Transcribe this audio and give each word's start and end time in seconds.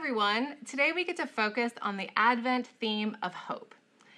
everyone. 0.00 0.56
Today 0.66 0.92
we 0.94 1.04
get 1.04 1.18
to 1.18 1.26
focus 1.26 1.72
on 1.82 1.98
the 1.98 2.08
Advent 2.16 2.66
theme 2.80 3.18
of 3.22 3.34
hope. 3.34 3.74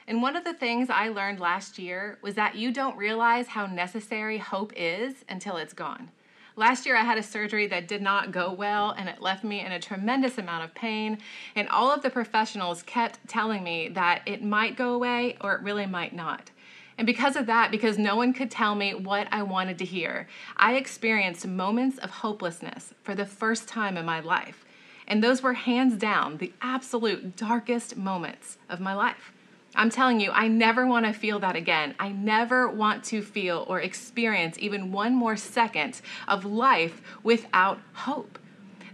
And 0.07 0.23
one 0.23 0.37
of 0.37 0.45
the 0.45 0.55
things 0.55 0.89
I 0.89 1.09
learned 1.09 1.41
last 1.41 1.77
year 1.77 2.19
was 2.23 2.37
that 2.37 2.55
you 2.55 2.73
don't 2.73 2.97
realize 2.97 3.49
how 3.49 3.67
necessary 3.67 4.39
hope 4.39 4.73
is 4.77 5.25
until 5.29 5.57
it's 5.57 5.73
gone. 5.73 6.13
Last 6.55 6.87
year 6.87 6.97
I 6.97 7.03
had 7.03 7.19
a 7.19 7.23
surgery 7.23 7.67
that 7.67 7.89
did 7.89 8.01
not 8.01 8.31
go 8.31 8.53
well 8.53 8.95
and 8.97 9.09
it 9.09 9.21
left 9.21 9.43
me 9.43 9.59
in 9.59 9.73
a 9.73 9.81
tremendous 9.81 10.39
amount 10.39 10.63
of 10.63 10.73
pain. 10.73 11.19
And 11.57 11.69
all 11.69 11.91
of 11.91 12.03
the 12.03 12.11
professionals 12.11 12.85
kept 12.85 13.19
telling 13.27 13.65
me 13.65 13.89
that 13.89 14.23
it 14.25 14.41
might 14.41 14.77
go 14.77 14.95
away 14.95 15.37
or 15.41 15.57
it 15.57 15.63
really 15.63 15.87
might 15.87 16.15
not. 16.15 16.53
And 16.97 17.07
because 17.09 17.35
of 17.35 17.47
that, 17.47 17.73
because 17.73 17.99
no 17.99 18.15
one 18.15 18.33
could 18.33 18.53
tell 18.53 18.77
me 18.77 18.95
what 18.95 19.27
I 19.33 19.43
wanted 19.43 19.79
to 19.79 19.85
hear, 19.85 20.29
I 20.57 20.75
experienced 20.75 21.45
moments 21.45 21.99
of 21.99 22.11
hopelessness 22.11 22.95
for 23.03 23.17
the 23.17 23.27
first 23.27 23.67
time 23.67 23.97
in 23.97 24.07
my 24.07 24.21
life. 24.21 24.65
And 25.13 25.23
those 25.23 25.43
were 25.43 25.53
hands 25.53 25.99
down 25.99 26.39
the 26.39 26.55
absolute 26.63 27.37
darkest 27.37 27.99
moments 27.99 28.57
of 28.71 28.81
my 28.81 28.95
life. 28.95 29.35
I'm 29.75 29.91
telling 29.91 30.21
you, 30.21 30.31
I 30.31 30.49
never 30.49 30.87
want 30.87 31.05
to 31.05 31.13
feel 31.13 31.39
that 31.41 31.55
again. 31.55 31.95
I 32.01 32.09
never 32.09 32.67
want 32.67 33.05
to 33.05 33.21
feel 33.21 33.67
or 33.69 33.79
experience 33.79 34.57
even 34.59 34.91
one 34.91 35.15
more 35.15 35.37
second 35.37 36.01
of 36.27 36.47
life 36.47 37.03
without 37.23 37.79
hope. 37.93 38.39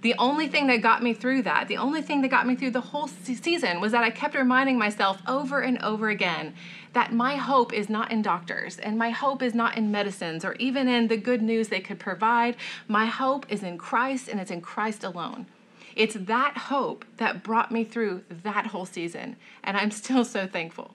The 0.00 0.16
only 0.18 0.48
thing 0.48 0.66
that 0.66 0.82
got 0.82 1.04
me 1.04 1.14
through 1.14 1.42
that, 1.42 1.68
the 1.68 1.76
only 1.76 2.02
thing 2.02 2.20
that 2.22 2.32
got 2.32 2.48
me 2.48 2.56
through 2.56 2.72
the 2.72 2.80
whole 2.80 3.06
season 3.06 3.80
was 3.80 3.92
that 3.92 4.02
I 4.02 4.10
kept 4.10 4.34
reminding 4.34 4.76
myself 4.76 5.22
over 5.28 5.60
and 5.60 5.80
over 5.84 6.08
again 6.08 6.52
that 6.94 7.12
my 7.12 7.36
hope 7.36 7.72
is 7.72 7.88
not 7.88 8.10
in 8.10 8.22
doctors 8.22 8.78
and 8.80 8.98
my 8.98 9.10
hope 9.10 9.40
is 9.40 9.54
not 9.54 9.76
in 9.76 9.92
medicines 9.92 10.44
or 10.44 10.54
even 10.54 10.88
in 10.88 11.06
the 11.06 11.16
good 11.16 11.42
news 11.42 11.68
they 11.68 11.78
could 11.78 12.00
provide. 12.00 12.56
My 12.88 13.06
hope 13.06 13.46
is 13.48 13.62
in 13.62 13.78
Christ 13.78 14.26
and 14.26 14.40
it's 14.40 14.50
in 14.50 14.62
Christ 14.62 15.04
alone. 15.04 15.46
It's 15.98 16.14
that 16.14 16.56
hope 16.56 17.04
that 17.16 17.42
brought 17.42 17.72
me 17.72 17.82
through 17.82 18.22
that 18.44 18.68
whole 18.68 18.86
season, 18.86 19.34
and 19.64 19.76
I'm 19.76 19.90
still 19.90 20.24
so 20.24 20.46
thankful. 20.46 20.94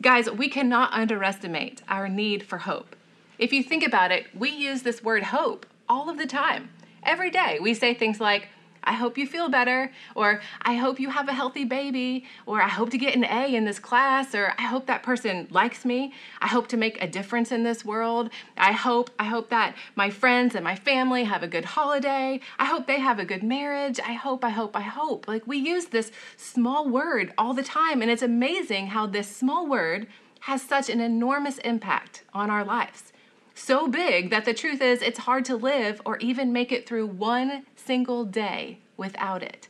Guys, 0.00 0.30
we 0.30 0.48
cannot 0.48 0.92
underestimate 0.92 1.82
our 1.88 2.08
need 2.08 2.44
for 2.44 2.58
hope. 2.58 2.94
If 3.36 3.52
you 3.52 3.64
think 3.64 3.84
about 3.84 4.12
it, 4.12 4.26
we 4.32 4.50
use 4.50 4.82
this 4.82 5.02
word 5.02 5.24
hope 5.24 5.66
all 5.88 6.08
of 6.08 6.18
the 6.18 6.26
time. 6.26 6.70
Every 7.02 7.32
day, 7.32 7.58
we 7.60 7.74
say 7.74 7.94
things 7.94 8.20
like, 8.20 8.48
I 8.84 8.92
hope 8.92 9.18
you 9.18 9.26
feel 9.26 9.48
better, 9.48 9.90
or 10.14 10.40
I 10.62 10.74
hope 10.74 11.00
you 11.00 11.10
have 11.10 11.28
a 11.28 11.32
healthy 11.32 11.64
baby, 11.64 12.24
or 12.46 12.62
I 12.62 12.68
hope 12.68 12.90
to 12.90 12.98
get 12.98 13.16
an 13.16 13.24
A 13.24 13.54
in 13.54 13.64
this 13.64 13.78
class, 13.78 14.34
or 14.34 14.54
I 14.58 14.62
hope 14.62 14.86
that 14.86 15.02
person 15.02 15.48
likes 15.50 15.84
me. 15.84 16.12
I 16.40 16.48
hope 16.48 16.68
to 16.68 16.76
make 16.76 17.02
a 17.02 17.08
difference 17.08 17.50
in 17.50 17.62
this 17.62 17.84
world. 17.84 18.30
I 18.56 18.72
hope 18.72 19.10
I 19.18 19.24
hope 19.24 19.48
that 19.50 19.74
my 19.96 20.10
friends 20.10 20.54
and 20.54 20.62
my 20.62 20.76
family 20.76 21.24
have 21.24 21.42
a 21.42 21.48
good 21.48 21.64
holiday. 21.64 22.40
I 22.58 22.66
hope 22.66 22.86
they 22.86 23.00
have 23.00 23.18
a 23.18 23.24
good 23.24 23.42
marriage. 23.42 23.98
I 24.00 24.12
hope 24.12 24.44
I 24.44 24.50
hope 24.50 24.76
I 24.76 24.82
hope. 24.82 25.26
Like 25.26 25.46
we 25.46 25.58
use 25.58 25.86
this 25.86 26.12
small 26.36 26.88
word 26.88 27.32
all 27.38 27.54
the 27.54 27.62
time 27.62 28.02
and 28.02 28.10
it's 28.10 28.22
amazing 28.22 28.88
how 28.88 29.06
this 29.06 29.34
small 29.34 29.66
word 29.66 30.06
has 30.40 30.60
such 30.60 30.90
an 30.90 31.00
enormous 31.00 31.58
impact 31.58 32.22
on 32.34 32.50
our 32.50 32.64
lives 32.64 33.13
so 33.54 33.88
big 33.88 34.30
that 34.30 34.44
the 34.44 34.54
truth 34.54 34.80
is 34.80 35.00
it's 35.02 35.20
hard 35.20 35.44
to 35.46 35.56
live 35.56 36.02
or 36.04 36.18
even 36.18 36.52
make 36.52 36.72
it 36.72 36.86
through 36.86 37.06
one 37.06 37.64
single 37.76 38.24
day 38.24 38.78
without 38.96 39.42
it. 39.42 39.68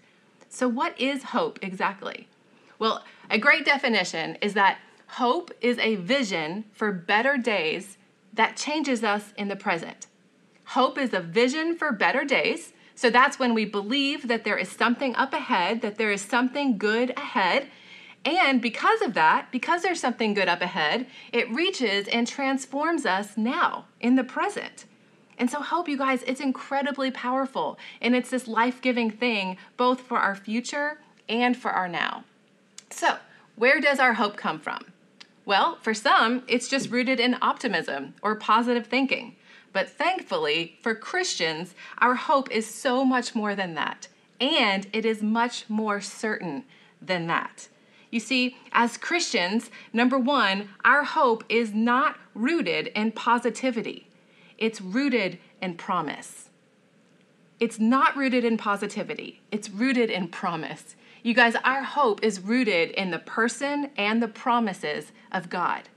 So, 0.48 0.68
what 0.68 0.98
is 1.00 1.24
hope 1.24 1.58
exactly? 1.62 2.28
Well, 2.78 3.04
a 3.30 3.38
great 3.38 3.64
definition 3.64 4.36
is 4.40 4.54
that 4.54 4.78
hope 5.06 5.50
is 5.60 5.78
a 5.78 5.96
vision 5.96 6.64
for 6.72 6.92
better 6.92 7.36
days 7.36 7.98
that 8.32 8.56
changes 8.56 9.04
us 9.04 9.32
in 9.36 9.48
the 9.48 9.56
present. 9.56 10.06
Hope 10.64 10.98
is 10.98 11.12
a 11.12 11.20
vision 11.20 11.76
for 11.76 11.92
better 11.92 12.24
days. 12.24 12.72
So 12.94 13.10
that's 13.10 13.38
when 13.38 13.54
we 13.54 13.64
believe 13.64 14.28
that 14.28 14.44
there 14.44 14.56
is 14.56 14.68
something 14.68 15.14
up 15.16 15.32
ahead, 15.32 15.82
that 15.82 15.96
there 15.96 16.12
is 16.12 16.22
something 16.22 16.78
good 16.78 17.10
ahead, 17.16 17.68
and 18.24 18.62
because 18.62 19.02
of 19.02 19.14
that, 19.14 19.52
because 19.52 19.82
there's 19.82 20.00
something 20.00 20.34
good 20.34 20.48
up 20.48 20.62
ahead, 20.62 21.06
it 21.32 21.50
reaches 21.50 22.08
and 22.08 22.26
transforms 22.26 23.04
us 23.04 23.36
now 23.36 23.84
in 24.00 24.16
the 24.16 24.24
present. 24.24 24.86
And 25.36 25.50
so, 25.50 25.60
hope 25.60 25.88
you 25.88 25.98
guys, 25.98 26.22
it's 26.22 26.40
incredibly 26.40 27.10
powerful. 27.10 27.78
And 28.00 28.14
it's 28.14 28.30
this 28.30 28.46
life 28.46 28.80
giving 28.80 29.10
thing, 29.10 29.56
both 29.76 30.00
for 30.00 30.18
our 30.18 30.34
future 30.34 30.98
and 31.28 31.56
for 31.56 31.70
our 31.70 31.88
now. 31.88 32.24
So, 32.90 33.16
where 33.56 33.80
does 33.80 33.98
our 33.98 34.14
hope 34.14 34.36
come 34.36 34.60
from? 34.60 34.92
Well, 35.44 35.76
for 35.82 35.92
some, 35.92 36.44
it's 36.48 36.68
just 36.68 36.90
rooted 36.90 37.20
in 37.20 37.36
optimism 37.42 38.14
or 38.22 38.36
positive 38.36 38.86
thinking. 38.86 39.36
But 39.72 39.90
thankfully, 39.90 40.78
for 40.80 40.94
Christians, 40.94 41.74
our 41.98 42.14
hope 42.14 42.50
is 42.50 42.66
so 42.66 43.04
much 43.04 43.34
more 43.34 43.54
than 43.54 43.74
that. 43.74 44.08
And 44.40 44.86
it 44.92 45.04
is 45.04 45.22
much 45.22 45.68
more 45.68 46.00
certain 46.00 46.64
than 47.02 47.26
that. 47.26 47.68
You 48.14 48.20
see, 48.20 48.56
as 48.70 48.96
Christians, 48.96 49.72
number 49.92 50.16
one, 50.16 50.68
our 50.84 51.02
hope 51.02 51.42
is 51.48 51.74
not 51.74 52.16
rooted 52.32 52.86
in 52.94 53.10
positivity, 53.10 54.06
it's 54.56 54.80
rooted 54.80 55.40
in 55.60 55.74
promise. 55.74 56.48
It's 57.58 57.80
not 57.80 58.16
rooted 58.16 58.44
in 58.44 58.56
positivity, 58.56 59.40
it's 59.50 59.68
rooted 59.68 60.10
in 60.10 60.28
promise. 60.28 60.94
You 61.24 61.34
guys, 61.34 61.56
our 61.64 61.82
hope 61.82 62.22
is 62.22 62.38
rooted 62.38 62.90
in 62.90 63.10
the 63.10 63.18
person 63.18 63.90
and 63.96 64.22
the 64.22 64.28
promises 64.28 65.10
of 65.32 65.50
God. 65.50 65.88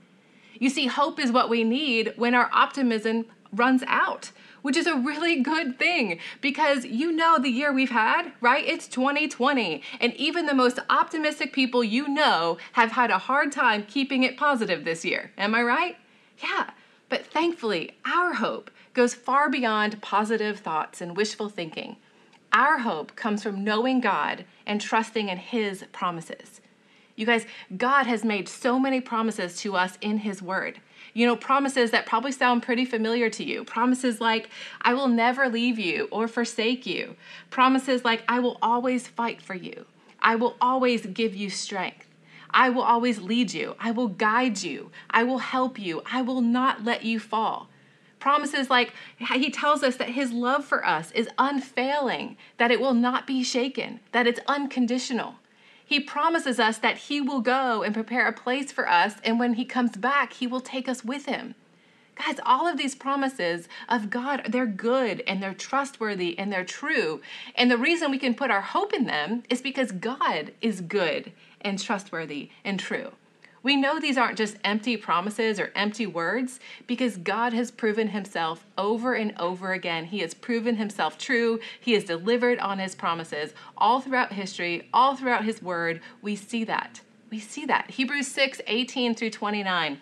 You 0.58 0.70
see, 0.70 0.88
hope 0.88 1.20
is 1.20 1.30
what 1.30 1.48
we 1.48 1.62
need 1.62 2.14
when 2.16 2.34
our 2.34 2.50
optimism 2.52 3.26
runs 3.52 3.82
out 3.86 4.30
which 4.62 4.76
is 4.76 4.86
a 4.86 4.96
really 4.96 5.40
good 5.40 5.78
thing 5.78 6.18
because 6.40 6.84
you 6.84 7.12
know 7.12 7.38
the 7.38 7.48
year 7.48 7.72
we've 7.72 7.90
had, 7.90 8.32
right? 8.40 8.64
It's 8.66 8.88
2020. 8.88 9.82
And 10.00 10.14
even 10.14 10.46
the 10.46 10.54
most 10.54 10.78
optimistic 10.90 11.52
people 11.52 11.84
you 11.84 12.08
know 12.08 12.58
have 12.72 12.92
had 12.92 13.10
a 13.10 13.18
hard 13.18 13.52
time 13.52 13.84
keeping 13.84 14.22
it 14.22 14.36
positive 14.36 14.84
this 14.84 15.04
year. 15.04 15.30
Am 15.38 15.54
I 15.54 15.62
right? 15.62 15.96
Yeah. 16.42 16.70
But 17.08 17.24
thankfully, 17.26 17.96
our 18.04 18.34
hope 18.34 18.70
goes 18.94 19.14
far 19.14 19.48
beyond 19.48 20.02
positive 20.02 20.60
thoughts 20.60 21.00
and 21.00 21.16
wishful 21.16 21.48
thinking. 21.48 21.96
Our 22.52 22.78
hope 22.78 23.14
comes 23.16 23.42
from 23.42 23.64
knowing 23.64 24.00
God 24.00 24.44
and 24.66 24.80
trusting 24.80 25.28
in 25.28 25.38
His 25.38 25.84
promises. 25.92 26.60
You 27.14 27.26
guys, 27.26 27.46
God 27.76 28.06
has 28.06 28.24
made 28.24 28.48
so 28.48 28.78
many 28.78 29.00
promises 29.00 29.58
to 29.60 29.76
us 29.76 29.98
in 30.00 30.18
His 30.18 30.42
Word. 30.42 30.80
You 31.18 31.26
know, 31.26 31.34
promises 31.34 31.90
that 31.90 32.06
probably 32.06 32.30
sound 32.30 32.62
pretty 32.62 32.84
familiar 32.84 33.28
to 33.28 33.42
you. 33.42 33.64
Promises 33.64 34.20
like, 34.20 34.50
I 34.80 34.94
will 34.94 35.08
never 35.08 35.48
leave 35.48 35.76
you 35.76 36.06
or 36.12 36.28
forsake 36.28 36.86
you. 36.86 37.16
Promises 37.50 38.04
like, 38.04 38.22
I 38.28 38.38
will 38.38 38.56
always 38.62 39.08
fight 39.08 39.42
for 39.42 39.56
you. 39.56 39.84
I 40.20 40.36
will 40.36 40.56
always 40.60 41.06
give 41.06 41.34
you 41.34 41.50
strength. 41.50 42.06
I 42.50 42.70
will 42.70 42.84
always 42.84 43.18
lead 43.18 43.52
you. 43.52 43.74
I 43.80 43.90
will 43.90 44.06
guide 44.06 44.62
you. 44.62 44.92
I 45.10 45.24
will 45.24 45.38
help 45.38 45.76
you. 45.76 46.02
I 46.06 46.22
will 46.22 46.40
not 46.40 46.84
let 46.84 47.02
you 47.02 47.18
fall. 47.18 47.68
Promises 48.20 48.70
like 48.70 48.92
he 49.18 49.50
tells 49.50 49.82
us 49.82 49.96
that 49.96 50.10
his 50.10 50.30
love 50.30 50.64
for 50.64 50.86
us 50.86 51.10
is 51.10 51.28
unfailing, 51.36 52.36
that 52.58 52.70
it 52.70 52.80
will 52.80 52.94
not 52.94 53.26
be 53.26 53.42
shaken, 53.42 53.98
that 54.12 54.28
it's 54.28 54.38
unconditional. 54.46 55.34
He 55.88 56.00
promises 56.00 56.60
us 56.60 56.76
that 56.76 56.98
He 56.98 57.18
will 57.18 57.40
go 57.40 57.82
and 57.82 57.94
prepare 57.94 58.28
a 58.28 58.32
place 58.32 58.70
for 58.70 58.86
us, 58.86 59.14
and 59.24 59.40
when 59.40 59.54
He 59.54 59.64
comes 59.64 59.96
back, 59.96 60.34
He 60.34 60.46
will 60.46 60.60
take 60.60 60.86
us 60.86 61.02
with 61.02 61.24
Him. 61.24 61.54
Guys, 62.14 62.36
all 62.44 62.66
of 62.66 62.76
these 62.76 62.94
promises 62.94 63.68
of 63.88 64.10
God, 64.10 64.48
they're 64.50 64.66
good 64.66 65.22
and 65.26 65.42
they're 65.42 65.54
trustworthy 65.54 66.38
and 66.38 66.52
they're 66.52 66.62
true. 66.62 67.22
And 67.54 67.70
the 67.70 67.78
reason 67.78 68.10
we 68.10 68.18
can 68.18 68.34
put 68.34 68.50
our 68.50 68.60
hope 68.60 68.92
in 68.92 69.06
them 69.06 69.44
is 69.48 69.62
because 69.62 69.90
God 69.92 70.52
is 70.60 70.82
good 70.82 71.32
and 71.62 71.78
trustworthy 71.78 72.50
and 72.64 72.78
true. 72.78 73.12
We 73.62 73.76
know 73.76 73.98
these 73.98 74.16
aren't 74.16 74.38
just 74.38 74.56
empty 74.64 74.96
promises 74.96 75.58
or 75.58 75.72
empty 75.74 76.06
words 76.06 76.60
because 76.86 77.16
God 77.16 77.52
has 77.52 77.70
proven 77.70 78.08
himself 78.08 78.64
over 78.76 79.14
and 79.14 79.34
over 79.38 79.72
again. 79.72 80.06
He 80.06 80.20
has 80.20 80.34
proven 80.34 80.76
himself 80.76 81.18
true. 81.18 81.58
He 81.80 81.92
has 81.94 82.04
delivered 82.04 82.58
on 82.60 82.78
his 82.78 82.94
promises 82.94 83.52
all 83.76 84.00
throughout 84.00 84.32
history, 84.32 84.88
all 84.92 85.16
throughout 85.16 85.44
his 85.44 85.60
word. 85.60 86.00
We 86.22 86.36
see 86.36 86.64
that. 86.64 87.00
We 87.30 87.40
see 87.40 87.66
that. 87.66 87.90
Hebrews 87.90 88.28
6 88.28 88.60
18 88.66 89.14
through 89.14 89.30
29 89.30 90.00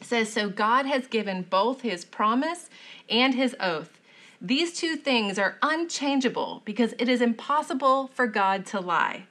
says, 0.00 0.32
So 0.32 0.48
God 0.48 0.86
has 0.86 1.06
given 1.06 1.42
both 1.42 1.80
his 1.80 2.04
promise 2.04 2.70
and 3.10 3.34
his 3.34 3.56
oath. 3.60 4.00
These 4.40 4.78
two 4.78 4.96
things 4.96 5.38
are 5.38 5.56
unchangeable 5.62 6.62
because 6.64 6.94
it 6.98 7.08
is 7.08 7.20
impossible 7.20 8.08
for 8.08 8.26
God 8.26 8.66
to 8.66 8.80
lie. 8.80 9.26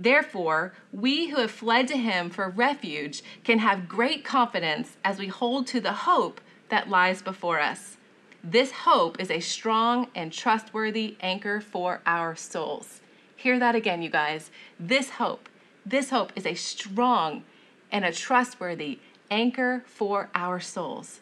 Therefore, 0.00 0.72
we 0.92 1.28
who 1.28 1.36
have 1.36 1.50
fled 1.50 1.86
to 1.88 1.96
him 1.98 2.30
for 2.30 2.48
refuge 2.48 3.22
can 3.44 3.58
have 3.58 3.86
great 3.86 4.24
confidence 4.24 4.96
as 5.04 5.18
we 5.18 5.26
hold 5.26 5.66
to 5.68 5.80
the 5.80 5.92
hope 5.92 6.40
that 6.70 6.88
lies 6.88 7.20
before 7.20 7.60
us. 7.60 7.98
This 8.42 8.72
hope 8.72 9.20
is 9.20 9.30
a 9.30 9.40
strong 9.40 10.08
and 10.14 10.32
trustworthy 10.32 11.18
anchor 11.20 11.60
for 11.60 12.00
our 12.06 12.34
souls. 12.34 13.02
Hear 13.36 13.58
that 13.58 13.74
again, 13.74 14.00
you 14.00 14.08
guys. 14.08 14.50
This 14.78 15.10
hope, 15.10 15.50
this 15.84 16.08
hope 16.08 16.32
is 16.34 16.46
a 16.46 16.54
strong 16.54 17.44
and 17.92 18.02
a 18.02 18.12
trustworthy 18.12 19.00
anchor 19.30 19.82
for 19.84 20.30
our 20.34 20.60
souls. 20.60 21.20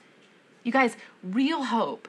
You 0.62 0.70
guys, 0.70 0.96
real 1.24 1.64
hope, 1.64 2.06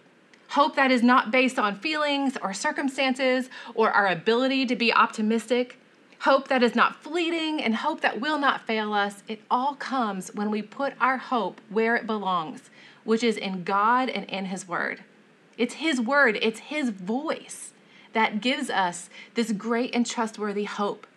hope 0.50 0.75
that 0.75 0.92
is 0.92 1.01
not 1.01 1.31
based 1.31 1.57
on 1.57 1.80
feelings 1.80 2.38
or 2.44 2.54
circumstances 2.54 3.50
or 3.74 3.89
our 3.89 4.07
ability 4.07 4.68
to 4.68 4.75
be 4.75 4.94
optimistic, 4.94 5.78
hope 6.19 6.48
that 6.50 6.63
is 6.63 6.75
not 6.75 7.01
fleeting, 7.01 7.62
and 7.62 7.75
hope 7.75 8.01
that 8.01 8.19
will 8.19 8.38
not 8.38 8.66
fail 8.66 8.94
us, 8.94 9.24
it 9.27 9.42
all 9.50 9.75
comes 9.75 10.33
when 10.33 10.51
we 10.51 10.62
put 10.62 10.94
our 11.00 11.18
hope 11.18 11.62
where 11.69 11.95
it 11.95 12.06
belongs, 12.06 12.69
which 13.04 13.24
is 13.24 13.38
in 13.38 13.63
God 13.63 14.10
and 14.10 14.25
in 14.25 14.45
His 14.45 14.68
Word. 14.68 15.04
It's 15.57 15.75
His 15.75 16.01
Word, 16.01 16.38
it's 16.42 16.60
His 16.60 16.89
voice 16.89 17.71
that 18.13 18.42
gives 18.42 18.69
us 18.69 19.10
this 19.36 19.51
great 19.51 19.94
and 19.95 20.06
trustworthy 20.06 20.66
hope. 20.66 21.07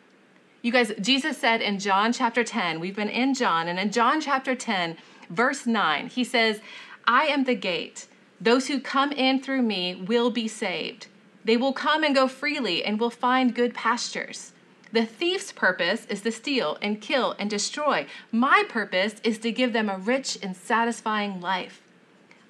You 0.62 0.70
guys, 0.70 0.93
Jesus 1.00 1.38
said 1.38 1.60
in 1.60 1.81
John 1.81 2.12
chapter 2.12 2.44
10, 2.44 2.78
we've 2.78 2.94
been 2.94 3.08
in 3.08 3.34
John, 3.34 3.66
and 3.66 3.81
in 3.81 3.90
John 3.90 4.20
chapter 4.20 4.55
10, 4.55 4.96
verse 5.28 5.66
9, 5.66 6.08
he 6.08 6.22
says, 6.22 6.60
I 7.06 7.25
am 7.25 7.44
the 7.44 7.56
gate. 7.56 8.06
Those 8.40 8.69
who 8.69 8.81
come 8.81 9.10
in 9.10 9.43
through 9.43 9.62
me 9.62 9.96
will 9.96 10.31
be 10.31 10.46
saved. 10.46 11.08
They 11.44 11.56
will 11.56 11.72
come 11.72 12.05
and 12.05 12.14
go 12.14 12.28
freely 12.28 12.84
and 12.84 13.00
will 13.00 13.10
find 13.10 13.55
good 13.55 13.75
pastures. 13.75 14.52
The 14.92 15.06
thief's 15.06 15.52
purpose 15.52 16.04
is 16.06 16.20
to 16.20 16.30
steal 16.30 16.76
and 16.82 17.00
kill 17.00 17.34
and 17.38 17.48
destroy. 17.48 18.06
My 18.30 18.64
purpose 18.68 19.14
is 19.24 19.38
to 19.38 19.50
give 19.50 19.72
them 19.72 19.88
a 19.88 19.96
rich 19.96 20.38
and 20.42 20.54
satisfying 20.54 21.40
life. 21.40 21.80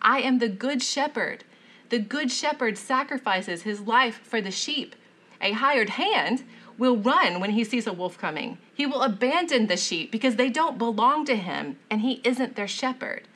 I 0.01 0.21
am 0.23 0.39
the 0.39 0.49
good 0.49 0.83
shepherd. 0.83 1.45
The 1.91 2.01
good 2.01 2.33
shepherd 2.33 2.77
sacrifices 2.77 3.63
his 3.63 3.83
life 3.83 4.21
for 4.25 4.41
the 4.41 4.51
sheep. 4.51 4.97
A 5.41 5.53
hired 5.53 5.91
hand 5.91 6.43
will 6.77 6.97
run 6.97 7.39
when 7.39 7.51
he 7.51 7.63
sees 7.63 7.87
a 7.87 7.93
wolf 7.93 8.19
coming. 8.19 8.59
He 8.75 8.87
will 8.87 9.03
abandon 9.03 9.69
the 9.69 9.77
sheep 9.77 10.11
because 10.11 10.35
they 10.35 10.51
don't 10.51 10.79
belong 10.79 11.25
to 11.27 11.37
him 11.37 11.79
and 11.89 12.01
he 12.01 12.21
isn't 12.25 12.57
their 12.57 12.67
shepherd. 12.67 13.29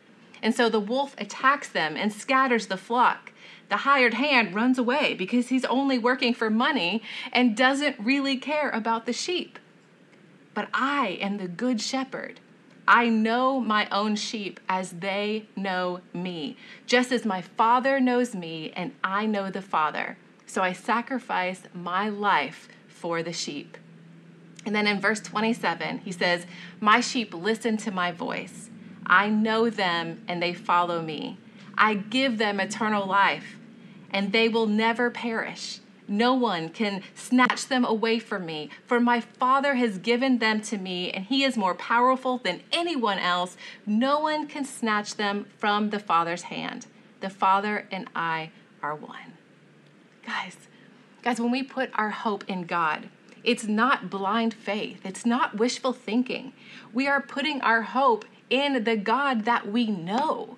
And 0.42 0.52
so 0.52 0.68
the 0.68 0.80
wolf 0.80 1.14
attacks 1.18 1.68
them 1.68 1.96
and 1.96 2.12
scatters 2.12 2.66
the 2.66 2.76
flock 2.76 3.32
the 3.68 3.78
hired 3.78 4.14
hand 4.14 4.54
runs 4.54 4.78
away 4.78 5.14
because 5.14 5.48
he's 5.48 5.64
only 5.64 5.98
working 5.98 6.34
for 6.34 6.50
money 6.50 7.02
and 7.32 7.56
doesn't 7.56 7.96
really 7.98 8.36
care 8.36 8.70
about 8.70 9.06
the 9.06 9.12
sheep. 9.12 9.58
But 10.54 10.68
I 10.72 11.18
am 11.20 11.38
the 11.38 11.48
good 11.48 11.80
shepherd. 11.80 12.40
I 12.88 13.08
know 13.08 13.58
my 13.58 13.88
own 13.90 14.14
sheep 14.14 14.60
as 14.68 14.92
they 14.92 15.48
know 15.56 16.00
me, 16.14 16.56
just 16.86 17.10
as 17.10 17.24
my 17.24 17.42
Father 17.42 17.98
knows 17.98 18.34
me 18.34 18.72
and 18.76 18.92
I 19.02 19.26
know 19.26 19.50
the 19.50 19.62
Father. 19.62 20.16
So 20.46 20.62
I 20.62 20.72
sacrifice 20.72 21.62
my 21.74 22.08
life 22.08 22.68
for 22.86 23.22
the 23.22 23.32
sheep. 23.32 23.76
And 24.64 24.74
then 24.74 24.86
in 24.86 25.00
verse 25.00 25.20
27, 25.20 25.98
he 25.98 26.12
says, 26.12 26.46
My 26.80 27.00
sheep 27.00 27.34
listen 27.34 27.76
to 27.78 27.90
my 27.90 28.12
voice. 28.12 28.70
I 29.04 29.28
know 29.28 29.68
them 29.70 30.22
and 30.26 30.42
they 30.42 30.54
follow 30.54 31.02
me. 31.02 31.38
I 31.78 31.94
give 31.94 32.38
them 32.38 32.58
eternal 32.58 33.06
life, 33.06 33.55
and 34.16 34.32
they 34.32 34.48
will 34.48 34.66
never 34.66 35.10
perish. 35.10 35.80
No 36.08 36.32
one 36.32 36.70
can 36.70 37.02
snatch 37.14 37.68
them 37.68 37.84
away 37.84 38.18
from 38.18 38.46
me, 38.46 38.70
for 38.86 38.98
my 38.98 39.20
Father 39.20 39.74
has 39.74 39.98
given 39.98 40.38
them 40.38 40.62
to 40.62 40.78
me, 40.78 41.10
and 41.10 41.26
He 41.26 41.44
is 41.44 41.54
more 41.54 41.74
powerful 41.74 42.38
than 42.38 42.62
anyone 42.72 43.18
else. 43.18 43.58
No 43.84 44.20
one 44.20 44.46
can 44.46 44.64
snatch 44.64 45.16
them 45.16 45.44
from 45.58 45.90
the 45.90 45.98
Father's 45.98 46.44
hand. 46.44 46.86
The 47.20 47.28
Father 47.28 47.86
and 47.90 48.08
I 48.16 48.52
are 48.82 48.94
one. 48.94 49.34
Guys, 50.24 50.56
guys, 51.22 51.38
when 51.38 51.50
we 51.50 51.62
put 51.62 51.90
our 51.92 52.10
hope 52.10 52.42
in 52.48 52.62
God, 52.62 53.10
it's 53.44 53.64
not 53.64 54.08
blind 54.08 54.54
faith, 54.54 55.04
it's 55.04 55.26
not 55.26 55.58
wishful 55.58 55.92
thinking. 55.92 56.54
We 56.90 57.06
are 57.06 57.20
putting 57.20 57.60
our 57.60 57.82
hope 57.82 58.24
in 58.48 58.84
the 58.84 58.96
God 58.96 59.44
that 59.44 59.70
we 59.70 59.88
know. 59.88 60.55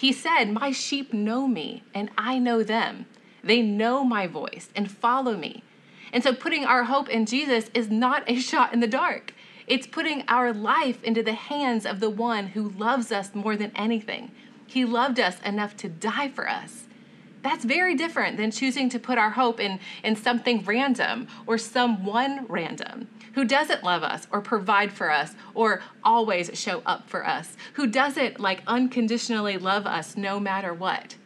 He 0.00 0.14
said, 0.14 0.50
My 0.50 0.70
sheep 0.70 1.12
know 1.12 1.46
me, 1.46 1.82
and 1.92 2.08
I 2.16 2.38
know 2.38 2.62
them. 2.62 3.04
They 3.44 3.60
know 3.60 4.02
my 4.02 4.26
voice 4.26 4.70
and 4.74 4.90
follow 4.90 5.36
me. 5.36 5.62
And 6.10 6.22
so, 6.22 6.32
putting 6.32 6.64
our 6.64 6.84
hope 6.84 7.10
in 7.10 7.26
Jesus 7.26 7.70
is 7.74 7.90
not 7.90 8.24
a 8.26 8.40
shot 8.40 8.72
in 8.72 8.80
the 8.80 8.86
dark. 8.86 9.34
It's 9.66 9.86
putting 9.86 10.24
our 10.26 10.54
life 10.54 11.04
into 11.04 11.22
the 11.22 11.34
hands 11.34 11.84
of 11.84 12.00
the 12.00 12.08
one 12.08 12.46
who 12.46 12.70
loves 12.70 13.12
us 13.12 13.34
more 13.34 13.58
than 13.58 13.72
anything. 13.76 14.30
He 14.66 14.86
loved 14.86 15.20
us 15.20 15.38
enough 15.44 15.76
to 15.76 15.90
die 15.90 16.30
for 16.30 16.48
us. 16.48 16.84
That's 17.42 17.66
very 17.66 17.94
different 17.94 18.38
than 18.38 18.52
choosing 18.52 18.88
to 18.88 18.98
put 18.98 19.18
our 19.18 19.32
hope 19.32 19.60
in, 19.60 19.80
in 20.02 20.16
something 20.16 20.64
random 20.64 21.28
or 21.46 21.58
someone 21.58 22.46
random 22.48 23.06
who 23.34 23.44
doesn't 23.44 23.84
love 23.84 24.02
us 24.02 24.26
or 24.30 24.40
provide 24.40 24.92
for 24.92 25.10
us 25.10 25.34
or 25.54 25.82
always 26.02 26.50
show 26.54 26.82
up 26.86 27.08
for 27.08 27.26
us, 27.26 27.56
who 27.74 27.86
doesn't 27.86 28.40
like 28.40 28.62
unconditionally 28.66 29.56
love 29.56 29.86
us 29.86 30.16
no 30.16 30.40
matter 30.40 30.74
what. 30.74 31.16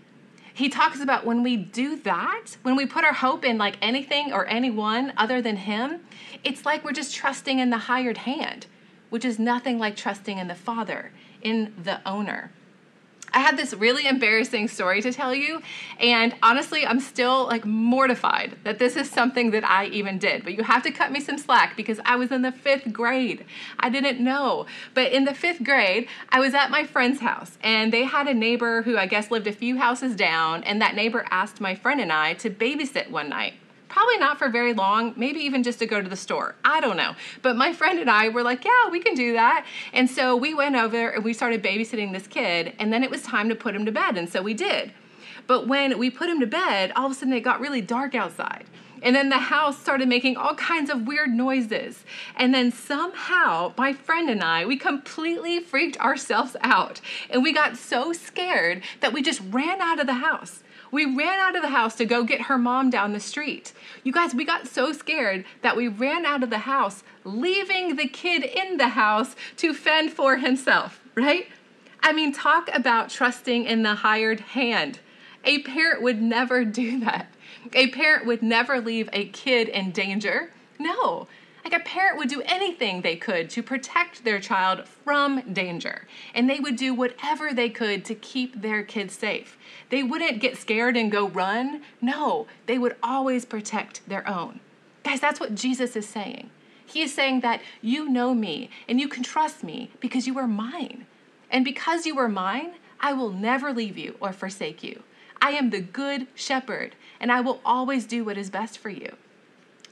He 0.53 0.69
talks 0.69 1.01
about 1.01 1.27
when 1.27 1.43
we 1.43 1.57
do 1.57 1.97
that, 1.97 2.57
when 2.63 2.77
we 2.77 2.87
put 2.87 3.05
our 3.05 3.13
hope 3.13 3.45
in 3.45 3.59
like 3.59 3.77
anything 3.83 4.33
or 4.33 4.47
anyone 4.47 5.13
other 5.17 5.43
than 5.43 5.57
Him, 5.57 6.01
it's 6.45 6.65
like 6.65 6.85
we're 6.85 6.93
just 6.93 7.15
trusting 7.15 7.59
in 7.59 7.71
the 7.71 7.79
hired 7.79 8.19
hand, 8.19 8.67
which 9.11 9.25
is 9.25 9.39
nothing 9.39 9.81
like 9.81 9.97
trusting 9.97 10.39
in 10.39 10.47
the 10.47 10.55
Father, 10.55 11.11
in 11.43 11.75
the 11.83 12.01
owner. 12.07 12.53
I 13.35 13.41
had 13.41 13.57
this 13.57 13.75
really 13.75 14.07
embarrassing 14.07 14.69
story 14.69 15.03
to 15.03 15.13
tell 15.13 15.35
you, 15.35 15.61
and 15.99 16.35
honestly, 16.41 16.87
I'm 16.87 17.01
still 17.01 17.47
like 17.47 17.65
mortified 17.65 18.57
that 18.63 18.79
this 18.79 18.97
is 18.97 19.11
something 19.11 19.51
that 19.51 19.65
I 19.65 19.87
even 19.87 20.19
did. 20.19 20.45
But 20.45 20.55
you 20.55 20.63
have 20.63 20.85
to 20.85 20.93
cut 20.93 21.11
me 21.11 21.19
some 21.19 21.37
slack 21.37 21.77
because 21.77 21.99
I 22.05 22.15
was 22.15 22.31
in 22.31 22.43
the 22.43 22.53
fifth 22.53 22.93
grade. 22.93 23.45
I 23.81 23.91
didn't 23.91 24.23
know. 24.23 24.67
But 24.95 25.13
in 25.13 25.25
the 25.25 25.35
fifth 25.35 25.65
grade, 25.65 26.07
I 26.29 26.39
was 26.39 26.55
at 26.55 26.71
my 26.71 26.85
friend's 26.85 27.21
house, 27.21 27.59
and 27.61 27.93
they 27.93 28.05
had 28.05 28.29
a 28.29 28.35
neighbor 28.35 28.83
who 28.83 28.97
I 28.97 29.07
guess 29.07 29.33
lived 29.33 29.49
a 29.49 29.53
few 29.53 29.79
houses 29.79 30.15
down, 30.15 30.63
and 30.63 30.81
that 30.81 30.95
neighbor 30.95 31.27
asked 31.31 31.61
my 31.61 31.75
friend 31.75 32.01
and 32.01 32.13
I 32.13 32.35
to 32.35 32.51
babysit 32.51 33.11
one 33.11 33.29
night. 33.29 33.55
Probably 33.95 34.19
not 34.19 34.41
for 34.41 34.49
very 34.49 34.73
long, 34.73 35.15
maybe 35.17 35.39
even 35.39 35.63
just 35.63 35.79
to 35.79 35.87
go 35.87 36.03
to 36.03 36.09
the 36.09 36.17
store. 36.17 36.57
I 36.65 36.81
don't 36.81 36.97
know. 36.97 37.15
But 37.43 37.55
my 37.55 37.73
friend 37.73 38.01
and 38.01 38.11
I 38.11 38.29
were 38.29 38.43
like, 38.43 38.65
yeah, 38.65 38.91
we 38.91 38.99
can 38.99 39.15
do 39.15 39.35
that. 39.35 39.65
And 39.93 40.11
so 40.11 40.35
we 40.35 40.53
went 40.53 40.75
over 40.75 41.11
and 41.11 41.23
we 41.23 41.33
started 41.33 41.63
babysitting 41.63 42.13
this 42.13 42.27
kid, 42.27 42.75
and 42.81 42.93
then 42.93 43.05
it 43.05 43.11
was 43.11 43.23
time 43.23 43.49
to 43.51 43.55
put 43.55 43.73
him 43.73 43.87
to 43.87 43.93
bed. 43.93 44.19
And 44.19 44.29
so 44.29 44.43
we 44.43 44.53
did. 44.53 44.91
But 45.47 45.69
when 45.69 45.97
we 45.97 46.11
put 46.11 46.29
him 46.29 46.41
to 46.41 46.47
bed, 46.47 46.91
all 46.97 47.07
of 47.07 47.13
a 47.13 47.15
sudden 47.15 47.33
it 47.35 47.43
got 47.43 47.61
really 47.61 47.81
dark 47.81 48.17
outside. 48.17 48.65
And 49.01 49.15
then 49.15 49.29
the 49.29 49.39
house 49.39 49.79
started 49.79 50.09
making 50.09 50.37
all 50.37 50.57
kinds 50.57 50.91
of 50.91 51.07
weird 51.07 51.31
noises. 51.31 52.05
And 52.35 52.53
then 52.53 52.73
somehow, 52.73 53.75
my 53.79 53.93
friend 53.93 54.29
and 54.29 54.43
I, 54.43 54.67
we 54.67 54.77
completely 54.77 55.61
freaked 55.61 56.01
ourselves 56.01 56.57
out. 56.63 57.01
And 57.31 57.45
we 57.45 57.53
got 57.53 57.77
so 57.77 58.13
scared 58.13 58.83
that 59.03 59.13
we 59.13 59.23
just 59.23 59.41
ran 59.51 59.81
out 59.81 60.01
of 60.01 60.09
the 60.09 60.15
house. 60.15 60.64
We 60.95 61.07
ran 61.07 61.41
out 61.41 61.57
of 61.57 61.63
the 61.63 61.71
house 61.71 61.97
to 61.97 62.05
go 62.05 62.23
get 62.23 62.43
her 62.43 62.57
mom 62.57 62.89
down 62.89 63.15
the 63.15 63.19
street. 63.19 63.73
You 64.05 64.13
guys, 64.13 64.33
we 64.33 64.45
got 64.45 64.69
so 64.69 64.93
scared 64.93 65.45
that 65.61 65.77
we 65.77 65.89
ran 65.89 66.25
out 66.25 66.45
of 66.45 66.51
the 66.51 66.59
house, 66.59 67.03
leaving 67.25 67.97
the 67.97 68.07
kid 68.07 68.45
in 68.45 68.77
the 68.77 68.91
house 68.91 69.35
to 69.57 69.75
fend 69.75 70.13
for 70.13 70.37
himself, 70.37 71.01
right? 71.17 71.49
I 72.01 72.13
mean, 72.13 72.33
talk 72.33 72.71
about 72.73 73.11
trusting 73.11 73.65
in 73.65 73.83
the 73.83 73.97
hired 73.97 74.39
hand. 74.39 75.01
A 75.43 75.63
parent 75.63 76.01
would 76.01 76.23
never 76.23 76.65
do 76.83 77.01
that. 77.01 77.27
A 77.73 77.89
parent 77.89 78.25
would 78.25 78.41
never 78.41 78.81
leave 78.81 79.09
a 79.13 79.27
kid 79.27 79.69
in 79.69 79.91
danger. 79.91 80.53
No, 80.79 81.27
like 81.65 81.75
a 81.75 81.85
parent 81.85 82.19
would 82.19 82.29
do 82.29 82.43
anything 82.45 83.01
they 83.01 83.17
could 83.17 83.49
to 83.51 83.63
protect 83.63 84.23
their 84.23 84.39
child 84.39 84.87
from 84.87 85.41
danger, 85.53 86.07
and 86.35 86.49
they 86.49 86.61
would 86.61 86.77
do 86.77 86.93
whatever 86.93 87.53
they 87.53 87.71
could 87.71 88.05
to 88.05 88.15
keep 88.15 88.61
their 88.61 88.83
kids 88.83 89.17
safe. 89.17 89.57
They 89.89 90.03
wouldn't 90.03 90.41
get 90.41 90.59
scared 90.59 90.97
and 90.97 91.11
go 91.11 91.29
run. 91.29 91.83
No, 92.01 92.47
they 92.67 92.79
would 92.79 92.97
always 93.03 93.45
protect 93.45 94.07
their 94.07 94.29
own. 94.29 94.61
Guys, 95.03 95.21
that's 95.21 95.41
what 95.41 95.55
Jesus 95.55 95.97
is 95.97 96.09
saying. 96.09 96.51
He 96.87 97.03
is 97.03 97.15
saying 97.15 97.41
that 97.41 97.63
you 97.81 98.09
know 98.09 98.35
me 98.35 98.71
and 98.89 99.01
you 99.01 99.09
can 99.09 99.23
trust 99.23 99.65
me 99.65 99.91
because 100.01 100.27
you 100.27 100.39
are 100.39 100.47
mine. 100.47 101.07
And 101.51 101.65
because 101.65 102.05
you 102.05 102.19
are 102.19 102.29
mine, 102.29 102.75
I 103.01 103.13
will 103.13 103.31
never 103.31 103.73
leave 103.73 103.97
you 103.97 104.17
or 104.21 104.33
forsake 104.33 104.83
you. 104.83 105.03
I 105.41 105.51
am 105.51 105.71
the 105.71 105.81
good 105.81 106.27
shepherd, 106.35 106.97
and 107.21 107.31
I 107.31 107.41
will 107.41 107.61
always 107.65 108.07
do 108.07 108.25
what 108.25 108.39
is 108.39 108.49
best 108.49 108.79
for 108.79 108.89
you. 108.89 109.17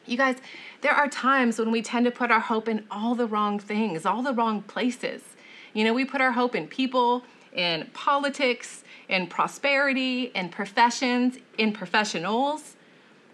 You 0.06 0.16
guys, 0.16 0.36
there 0.80 0.92
are 0.92 1.08
times 1.08 1.58
when 1.58 1.70
we 1.70 1.80
tend 1.80 2.04
to 2.06 2.10
put 2.10 2.30
our 2.30 2.40
hope 2.40 2.68
in 2.68 2.84
all 2.90 3.14
the 3.14 3.26
wrong 3.26 3.58
things, 3.58 4.04
all 4.04 4.22
the 4.22 4.34
wrong 4.34 4.62
places. 4.62 5.22
You 5.74 5.84
know, 5.84 5.94
we 5.94 6.04
put 6.04 6.20
our 6.20 6.32
hope 6.32 6.54
in 6.54 6.66
people, 6.66 7.24
in 7.52 7.88
politics, 7.92 8.82
in 9.08 9.28
prosperity, 9.28 10.32
in 10.34 10.48
professions, 10.48 11.38
in 11.56 11.72
professionals. 11.72 12.76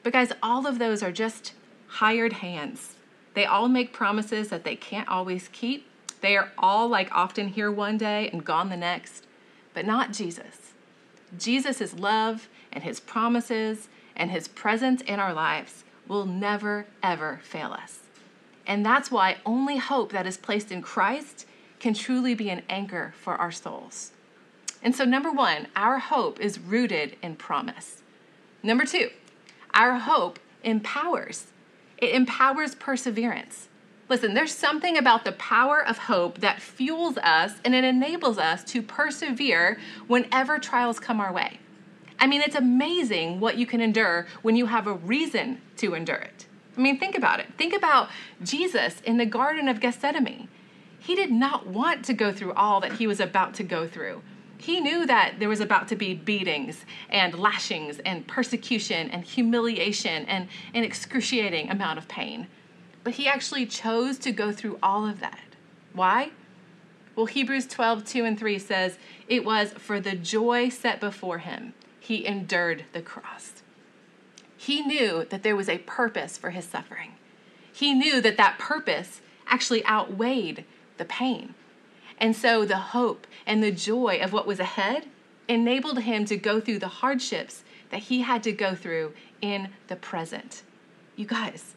But 0.03 0.13
guys, 0.13 0.33
all 0.43 0.67
of 0.67 0.79
those 0.79 1.03
are 1.03 1.13
just 1.13 1.55
hired 1.87 2.35
hands. 2.35 2.97
They 3.35 3.47
all 3.47 3.69
make 3.69 3.93
promises 3.93 4.49
that 4.49 4.65
they 4.65 4.77
can't 4.77 5.09
always 5.09 5.49
keep. 5.49 5.87
They 6.21 6.37
are 6.37 6.53
all 6.59 6.89
like 6.89 7.09
often 7.13 7.49
here 7.49 7.71
one 7.73 7.97
day 7.97 8.29
and 8.31 8.45
gone 8.45 8.69
the 8.69 8.77
next, 8.77 9.27
but 9.73 9.87
not 9.87 10.13
Jesus. 10.13 10.73
Jesus' 11.39 11.81
is 11.81 11.95
love 11.95 12.49
and 12.73 12.85
his 12.85 13.01
promises 13.01 13.89
and 14.17 14.31
his 14.31 14.49
presence 14.49 15.01
in 15.03 15.21
our 15.21 15.33
lives 15.33 15.85
will 16.09 16.27
never, 16.27 16.87
ever 17.03 17.41
fail 17.43 17.73
us. 17.73 18.01
And 18.67 18.85
that's 18.85 19.11
why 19.11 19.37
only 19.47 19.77
hope 19.77 20.13
that 20.13 20.27
is 20.27 20.37
placed 20.37 20.73
in 20.73 20.83
Christ 20.83 21.47
can 21.79 21.95
truly 21.95 22.35
be 22.35 22.51
an 22.51 22.63
anchor 22.69 23.15
for 23.17 23.35
our 23.35 23.53
souls. 23.53 24.13
And 24.83 24.95
so, 24.95 25.05
number 25.05 25.33
one, 25.33 25.69
our 25.77 25.99
hope 25.99 26.41
is 26.41 26.59
rooted 26.59 27.17
in 27.23 27.37
promise. 27.37 28.03
Number 28.63 28.85
two, 28.85 29.11
our 29.75 29.99
hope 29.99 30.39
empowers. 30.63 31.47
it 31.99 32.15
empowers 32.15 32.75
perseverance. 32.75 33.69
Listen, 34.09 34.35
there's 34.35 34.55
something 34.55 34.97
about 34.97 35.25
the 35.25 35.33
power 35.33 35.85
of 35.85 35.99
hope 35.99 36.39
that 36.39 36.63
fuels 36.63 37.19
us 37.19 37.55
and 37.65 37.75
it 37.75 37.85
enables 37.85 38.39
us 38.39 38.65
to 38.65 38.81
persevere 38.81 39.79
whenever 40.07 40.59
trials 40.59 40.99
come 40.99 41.21
our 41.21 41.33
way. 41.33 41.59
I 42.21 42.27
mean, 42.27 42.41
it's 42.41 42.57
amazing 42.57 43.41
what 43.41 43.59
you 43.59 43.67
can 43.67 43.81
endure 43.81 44.27
when 44.43 44.57
you 44.57 44.67
have 44.67 44.87
a 44.87 44.93
reason 44.93 45.61
to 45.77 45.95
endure 45.95 46.17
it. 46.17 46.47
I 46.77 46.81
mean, 46.81 46.99
think 46.99 47.17
about 47.17 47.41
it. 47.41 47.47
Think 47.57 47.75
about 47.75 48.09
Jesus 48.43 49.01
in 49.01 49.17
the 49.17 49.27
Garden 49.27 49.69
of 49.69 49.81
Gethsemane. 49.81 50.49
He 50.99 51.15
did 51.15 51.31
not 51.31 51.67
want 51.67 52.05
to 52.07 52.13
go 52.13 52.33
through 52.33 52.53
all 52.55 52.81
that 52.81 52.95
he 52.95 53.07
was 53.07 53.21
about 53.21 53.55
to 53.55 53.63
go 53.63 53.87
through. 53.87 54.23
He 54.59 54.81
knew 54.81 55.07
that 55.07 55.37
there 55.39 55.49
was 55.49 55.61
about 55.61 55.89
to 55.89 55.97
be 55.97 56.15
beatings 56.15 56.85
and 57.09 57.39
lashings 57.39 58.01
and 58.01 58.27
persecution 58.27 59.09
and 59.11 59.25
humiliation 59.25 60.25
and 60.27 60.49
an 60.75 60.83
excruciating 60.83 61.71
amount 61.71 61.99
of 61.99 62.09
pain. 62.09 62.49
But 63.05 63.15
he 63.15 63.29
actually 63.29 63.67
chose 63.67 64.19
to 64.19 64.33
go 64.33 64.51
through 64.51 64.79
all 64.83 65.07
of 65.07 65.21
that. 65.21 65.41
Why? 65.93 66.31
Well, 67.15 67.27
Hebrews 67.27 67.67
12, 67.67 68.05
2 68.05 68.25
and 68.25 68.39
3 68.39 68.59
says, 68.59 68.99
It 69.29 69.45
was 69.45 69.73
for 69.73 70.01
the 70.01 70.15
joy 70.15 70.69
set 70.69 71.01
before 71.01 71.39
him, 71.39 71.75
he 72.09 72.27
endured 72.27 72.87
the 72.95 73.03
cross. 73.03 73.63
He 74.57 74.81
knew 74.81 75.27
that 75.29 75.43
there 75.43 75.55
was 75.55 75.69
a 75.69 75.77
purpose 75.77 76.39
for 76.39 76.51
his 76.51 76.65
suffering. 76.65 77.13
He 77.71 77.93
knew 77.93 78.23
that 78.23 78.39
that 78.39 78.59
purpose 78.59 79.21
actually 79.47 79.85
outweighed 79.85 80.65
the 80.97 81.05
pain. 81.05 81.55
And 82.17 82.35
so 82.35 82.65
the 82.65 82.79
hope 82.79 83.27
and 83.47 83.63
the 83.63 83.71
joy 83.71 84.21
of 84.23 84.33
what 84.33 84.47
was 84.47 84.59
ahead 84.59 85.05
enabled 85.49 86.01
him 86.01 86.25
to 86.25 86.39
go 86.39 86.61
through 86.61 86.79
the 86.79 86.89
hardships 86.89 87.63
that 87.91 88.05
he 88.05 88.23
had 88.23 88.43
to 88.45 88.53
go 88.53 88.75
through 88.75 89.13
in 89.43 89.69
the 89.89 89.97
present. 89.97 90.63
You 91.15 91.27
guys, 91.27 91.75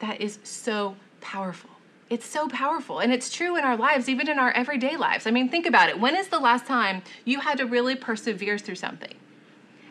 that 0.00 0.20
is 0.20 0.40
so 0.42 0.96
powerful. 1.22 1.70
It's 2.10 2.26
so 2.26 2.48
powerful. 2.48 2.98
And 2.98 3.14
it's 3.14 3.32
true 3.32 3.56
in 3.56 3.64
our 3.64 3.78
lives, 3.78 4.10
even 4.10 4.28
in 4.28 4.38
our 4.38 4.50
everyday 4.50 4.98
lives. 4.98 5.26
I 5.26 5.30
mean, 5.30 5.48
think 5.48 5.64
about 5.64 5.88
it. 5.88 5.98
When 5.98 6.14
is 6.16 6.28
the 6.28 6.38
last 6.38 6.66
time 6.66 7.00
you 7.24 7.40
had 7.40 7.56
to 7.56 7.64
really 7.64 7.96
persevere 7.96 8.58
through 8.58 8.74
something? 8.74 9.14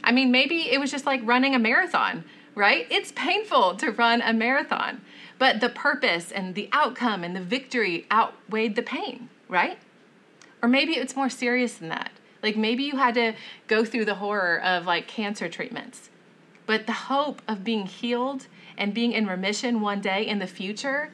I 0.03 0.11
mean, 0.11 0.31
maybe 0.31 0.71
it 0.71 0.79
was 0.79 0.91
just 0.91 1.05
like 1.05 1.21
running 1.23 1.55
a 1.55 1.59
marathon, 1.59 2.23
right? 2.55 2.87
It's 2.89 3.11
painful 3.11 3.75
to 3.77 3.91
run 3.91 4.21
a 4.21 4.33
marathon, 4.33 5.01
but 5.37 5.61
the 5.61 5.69
purpose 5.69 6.31
and 6.31 6.55
the 6.55 6.69
outcome 6.71 7.23
and 7.23 7.35
the 7.35 7.41
victory 7.41 8.05
outweighed 8.11 8.75
the 8.75 8.83
pain, 8.83 9.29
right? 9.47 9.77
Or 10.61 10.69
maybe 10.69 10.93
it's 10.93 11.15
more 11.15 11.29
serious 11.29 11.75
than 11.75 11.89
that. 11.89 12.11
Like 12.41 12.57
maybe 12.57 12.83
you 12.83 12.97
had 12.97 13.15
to 13.15 13.33
go 13.67 13.83
through 13.83 14.05
the 14.05 14.15
horror 14.15 14.61
of 14.61 14.85
like 14.85 15.07
cancer 15.07 15.49
treatments, 15.49 16.09
but 16.65 16.85
the 16.85 16.93
hope 16.93 17.41
of 17.47 17.63
being 17.63 17.85
healed 17.85 18.47
and 18.77 18.93
being 18.93 19.11
in 19.11 19.27
remission 19.27 19.81
one 19.81 20.01
day 20.01 20.25
in 20.25 20.39
the 20.39 20.47
future, 20.47 21.11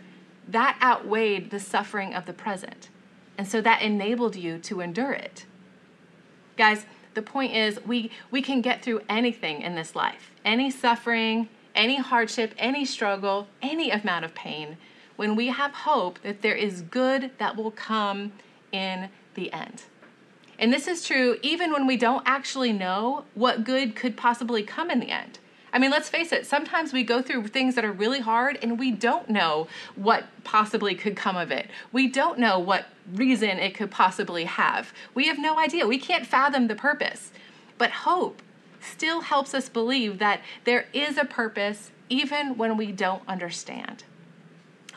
that 0.47 0.77
outweighed 0.81 1.49
the 1.49 1.59
suffering 1.59 2.13
of 2.13 2.25
the 2.25 2.33
present. 2.33 2.89
And 3.37 3.47
so 3.47 3.61
that 3.61 3.81
enabled 3.81 4.35
you 4.35 4.59
to 4.59 4.81
endure 4.81 5.11
it. 5.11 5.45
Guys, 6.57 6.85
the 7.15 7.21
point 7.21 7.53
is 7.53 7.79
we 7.85 8.11
we 8.29 8.41
can 8.41 8.61
get 8.61 8.83
through 8.83 9.01
anything 9.09 9.61
in 9.61 9.75
this 9.75 9.95
life. 9.95 10.31
Any 10.43 10.69
suffering, 10.69 11.49
any 11.73 11.97
hardship, 11.97 12.53
any 12.57 12.85
struggle, 12.85 13.47
any 13.61 13.89
amount 13.89 14.25
of 14.25 14.35
pain 14.35 14.77
when 15.15 15.35
we 15.35 15.47
have 15.47 15.71
hope 15.73 16.21
that 16.21 16.41
there 16.41 16.55
is 16.55 16.81
good 16.81 17.31
that 17.37 17.55
will 17.55 17.71
come 17.71 18.33
in 18.71 19.09
the 19.35 19.51
end. 19.53 19.83
And 20.59 20.71
this 20.71 20.87
is 20.87 21.05
true 21.05 21.37
even 21.41 21.71
when 21.71 21.87
we 21.87 21.97
don't 21.97 22.23
actually 22.25 22.73
know 22.73 23.25
what 23.33 23.63
good 23.63 23.95
could 23.95 24.15
possibly 24.15 24.63
come 24.63 24.89
in 24.89 24.99
the 24.99 25.11
end. 25.11 25.39
I 25.75 25.77
mean, 25.77 25.91
let's 25.91 26.07
face 26.07 26.31
it, 26.31 26.45
sometimes 26.45 26.93
we 26.93 27.03
go 27.03 27.21
through 27.21 27.47
things 27.47 27.75
that 27.75 27.83
are 27.83 27.91
really 27.91 28.21
hard 28.21 28.57
and 28.61 28.79
we 28.79 28.91
don't 28.91 29.29
know 29.29 29.67
what 29.95 30.23
possibly 30.45 30.95
could 30.95 31.17
come 31.17 31.35
of 31.35 31.51
it. 31.51 31.69
We 31.91 32.07
don't 32.07 32.39
know 32.39 32.57
what 32.57 32.85
reason 33.13 33.49
it 33.49 33.75
could 33.75 33.91
possibly 33.91 34.45
have. 34.45 34.93
We 35.13 35.27
have 35.27 35.37
no 35.37 35.59
idea. 35.59 35.85
We 35.85 35.99
can't 35.99 36.25
fathom 36.25 36.67
the 36.69 36.75
purpose. 36.75 37.33
But 37.77 37.91
hope 37.91 38.41
still 38.79 39.19
helps 39.19 39.53
us 39.53 39.67
believe 39.67 40.17
that 40.19 40.39
there 40.63 40.85
is 40.93 41.17
a 41.17 41.25
purpose 41.25 41.91
even 42.07 42.55
when 42.55 42.77
we 42.77 42.93
don't 42.93 43.23
understand. 43.27 44.05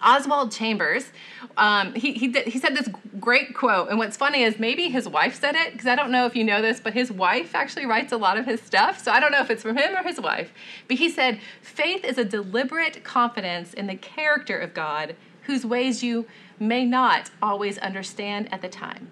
Oswald 0.02 0.52
Chambers, 0.52 1.10
um, 1.56 1.94
he, 1.94 2.12
he, 2.12 2.32
he 2.46 2.58
said 2.58 2.76
this 2.76 2.88
great 3.18 3.54
quote. 3.54 3.88
And 3.88 3.98
what's 3.98 4.16
funny 4.16 4.42
is 4.42 4.58
maybe 4.58 4.88
his 4.88 5.08
wife 5.08 5.38
said 5.38 5.54
it, 5.54 5.72
because 5.72 5.86
I 5.86 5.96
don't 5.96 6.10
know 6.10 6.26
if 6.26 6.36
you 6.36 6.44
know 6.44 6.62
this, 6.62 6.80
but 6.80 6.94
his 6.94 7.10
wife 7.10 7.54
actually 7.54 7.86
writes 7.86 8.12
a 8.12 8.16
lot 8.16 8.38
of 8.38 8.46
his 8.46 8.60
stuff. 8.60 9.02
So 9.02 9.12
I 9.12 9.20
don't 9.20 9.32
know 9.32 9.40
if 9.40 9.50
it's 9.50 9.62
from 9.62 9.76
him 9.76 9.96
or 9.96 10.02
his 10.02 10.20
wife. 10.20 10.52
But 10.86 10.98
he 10.98 11.08
said, 11.08 11.40
Faith 11.62 12.04
is 12.04 12.18
a 12.18 12.24
deliberate 12.24 13.02
confidence 13.04 13.74
in 13.74 13.86
the 13.86 13.96
character 13.96 14.58
of 14.58 14.74
God, 14.74 15.16
whose 15.42 15.64
ways 15.64 16.02
you 16.02 16.26
may 16.58 16.84
not 16.84 17.30
always 17.42 17.78
understand 17.78 18.52
at 18.52 18.62
the 18.62 18.68
time. 18.68 19.08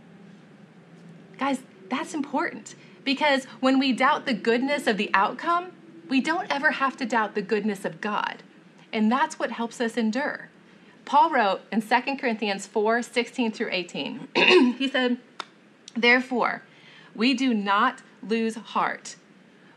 Guys, 1.39 1.61
that's 1.89 2.15
important 2.15 2.75
because 3.05 3.45
when 3.61 3.79
we 3.79 3.93
doubt 3.93 4.27
the 4.27 4.35
goodness 4.35 4.87
of 4.87 4.97
the 4.97 5.11
outcome, 5.15 5.73
we 6.09 6.21
don't 6.21 6.51
ever 6.51 6.73
have 6.73 6.97
to 6.97 7.07
doubt 7.07 7.35
the 7.35 7.43
goodness 7.43 7.85
of 7.85 8.01
God. 8.01 8.43
And 8.93 9.11
that's 9.11 9.39
what 9.39 9.53
helps 9.53 9.81
us 9.81 9.97
endure. 9.97 10.49
Paul 11.07 11.31
wrote 11.31 11.61
in 11.71 11.83
2 11.83 12.17
Corinthians 12.17 12.67
4 12.67 13.01
16 13.01 13.53
through 13.53 13.71
18, 13.71 14.29
he 14.77 14.89
said, 14.89 15.19
Therefore, 15.97 16.63
we 17.15 17.33
do 17.33 17.55
not 17.55 18.03
lose 18.23 18.57
heart, 18.57 19.15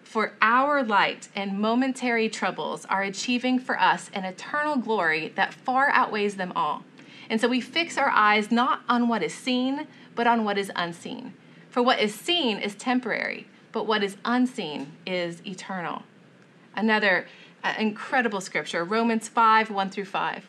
for 0.01 0.33
our 0.41 0.83
light 0.83 1.29
and 1.35 1.59
momentary 1.59 2.29
troubles 2.29 2.83
are 2.85 3.03
achieving 3.03 3.59
for 3.59 3.79
us 3.79 4.09
an 4.11 4.25
eternal 4.25 4.75
glory 4.75 5.31
that 5.35 5.53
far 5.53 5.91
outweighs 5.91 6.35
them 6.35 6.51
all. 6.55 6.83
And 7.29 7.39
so 7.39 7.47
we 7.47 7.61
fix 7.61 7.95
our 7.95 8.09
eyes 8.09 8.51
not 8.51 8.81
on 8.89 9.07
what 9.07 9.21
is 9.21 9.33
seen, 9.33 9.85
but 10.15 10.25
on 10.25 10.43
what 10.43 10.57
is 10.57 10.71
unseen. 10.75 11.35
For 11.69 11.83
what 11.83 11.99
is 11.99 12.15
seen 12.15 12.57
is 12.57 12.73
temporary, 12.73 13.45
but 13.71 13.85
what 13.85 14.03
is 14.03 14.17
unseen 14.25 14.93
is 15.05 15.45
eternal. 15.45 16.01
Another 16.75 17.27
uh, 17.63 17.75
incredible 17.77 18.41
scripture, 18.41 18.83
Romans 18.83 19.27
5 19.29 19.69
1 19.69 19.89
through 19.91 20.05
5 20.05 20.48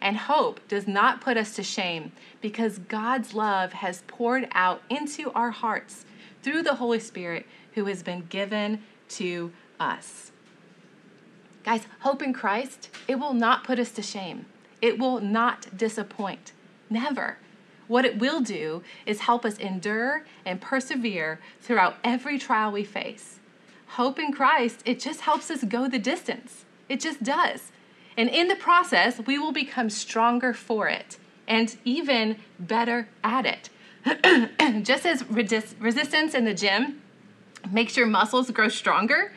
And 0.00 0.16
hope 0.16 0.60
does 0.68 0.86
not 0.86 1.20
put 1.20 1.36
us 1.36 1.54
to 1.56 1.62
shame 1.62 2.12
because 2.40 2.78
God's 2.78 3.34
love 3.34 3.72
has 3.74 4.02
poured 4.06 4.48
out 4.52 4.82
into 4.88 5.30
our 5.32 5.50
hearts 5.50 6.04
through 6.42 6.62
the 6.62 6.76
Holy 6.76 7.00
Spirit 7.00 7.46
who 7.74 7.86
has 7.86 8.02
been 8.02 8.26
given 8.28 8.82
to 9.10 9.52
us. 9.80 10.30
Guys, 11.64 11.86
hope 12.00 12.22
in 12.22 12.32
Christ, 12.32 12.88
it 13.06 13.16
will 13.16 13.34
not 13.34 13.64
put 13.64 13.78
us 13.78 13.90
to 13.92 14.02
shame. 14.02 14.46
It 14.80 14.98
will 14.98 15.20
not 15.20 15.76
disappoint. 15.76 16.52
Never. 16.88 17.38
What 17.88 18.04
it 18.04 18.18
will 18.18 18.40
do 18.40 18.82
is 19.06 19.20
help 19.20 19.44
us 19.44 19.58
endure 19.58 20.24
and 20.44 20.60
persevere 20.60 21.40
throughout 21.60 21.96
every 22.04 22.38
trial 22.38 22.70
we 22.70 22.84
face. 22.84 23.38
Hope 23.92 24.18
in 24.18 24.32
Christ, 24.32 24.82
it 24.84 25.00
just 25.00 25.22
helps 25.22 25.50
us 25.50 25.64
go 25.64 25.88
the 25.88 25.98
distance. 25.98 26.64
It 26.88 27.00
just 27.00 27.22
does. 27.22 27.72
And 28.18 28.28
in 28.28 28.48
the 28.48 28.56
process, 28.56 29.20
we 29.20 29.38
will 29.38 29.52
become 29.52 29.88
stronger 29.88 30.52
for 30.52 30.88
it 30.88 31.18
and 31.46 31.78
even 31.84 32.36
better 32.58 33.08
at 33.22 33.46
it. 33.46 33.70
Just 34.84 35.06
as 35.06 35.24
resistance 35.30 36.34
in 36.34 36.44
the 36.44 36.52
gym 36.52 37.00
makes 37.70 37.96
your 37.96 38.06
muscles 38.06 38.50
grow 38.50 38.68
stronger, 38.68 39.32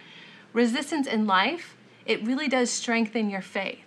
resistance 0.51 1.05
in 1.05 1.27
life, 1.27 1.77
it 2.07 2.25
really 2.25 2.47
does 2.47 2.71
strengthen 2.71 3.29
your 3.29 3.41
faith. 3.43 3.79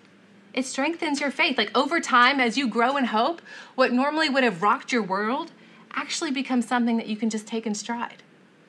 It 0.52 0.64
strengthens 0.64 1.20
your 1.20 1.32
faith. 1.32 1.58
Like 1.58 1.76
over 1.76 2.00
time, 2.00 2.38
as 2.38 2.56
you 2.56 2.68
grow 2.68 2.96
in 2.96 3.06
hope, 3.06 3.42
what 3.74 3.92
normally 3.92 4.28
would 4.28 4.44
have 4.44 4.62
rocked 4.62 4.92
your 4.92 5.02
world 5.02 5.50
actually 5.92 6.30
becomes 6.30 6.68
something 6.68 6.98
that 6.98 7.08
you 7.08 7.16
can 7.16 7.30
just 7.30 7.48
take 7.48 7.66
in 7.66 7.74
stride. 7.74 8.22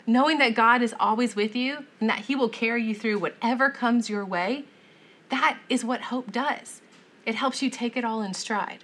Knowing 0.07 0.39
that 0.39 0.55
God 0.55 0.81
is 0.81 0.95
always 0.99 1.35
with 1.35 1.55
you 1.55 1.85
and 1.99 2.09
that 2.09 2.21
He 2.21 2.35
will 2.35 2.49
carry 2.49 2.83
you 2.83 2.95
through 2.95 3.19
whatever 3.19 3.69
comes 3.69 4.09
your 4.09 4.25
way 4.25 4.65
that 5.29 5.57
is 5.69 5.83
what 5.83 6.01
hope 6.01 6.31
does. 6.31 6.81
It 7.25 7.35
helps 7.35 7.61
you 7.61 7.69
take 7.69 7.97
it 7.97 8.05
all 8.05 8.21
in 8.21 8.33
stride. 8.33 8.83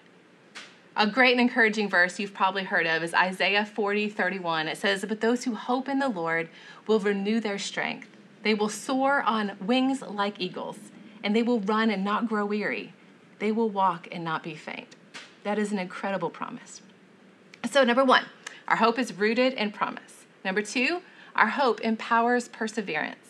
A 0.96 1.08
great 1.08 1.32
and 1.32 1.42
encouraging 1.42 1.90
verse 1.90 2.20
you've 2.20 2.34
probably 2.34 2.64
heard 2.64 2.86
of 2.86 3.02
is 3.02 3.14
Isaiah 3.14 3.66
40, 3.66 4.10
31. 4.10 4.68
It 4.68 4.78
says, 4.78 5.06
But 5.08 5.22
those 5.22 5.46
who 5.46 5.56
hope 5.56 5.88
in 5.88 6.00
the 6.00 6.10
Lord 6.10 6.50
will 6.86 7.00
renew 7.00 7.40
their 7.40 7.60
strength. 7.60 8.10
They 8.44 8.54
will 8.54 8.70
soar 8.70 9.22
on 9.22 9.54
wings 9.62 10.02
like 10.02 10.42
eagles, 10.42 10.78
and 11.24 11.36
they 11.36 11.44
will 11.44 11.62
run 11.62 11.90
and 11.90 12.04
not 12.04 12.28
grow 12.28 12.46
weary. 12.46 12.94
they 13.40 13.52
will 13.52 13.70
walk 13.70 14.08
and 14.12 14.24
not 14.24 14.44
be 14.44 14.54
faint. 14.54 14.96
That 15.44 15.58
is 15.58 15.72
an 15.72 15.80
incredible 15.80 16.30
promise. 16.30 16.82
So, 17.72 17.84
number 17.84 18.04
one, 18.06 18.26
our 18.68 18.76
hope 18.76 19.00
is 19.00 19.14
rooted 19.14 19.54
in 19.54 19.72
promise. 19.72 20.26
Number 20.46 20.62
two, 20.62 21.02
our 21.36 21.48
hope 21.48 21.82
empowers 21.82 22.48
perseverance. 22.48 23.21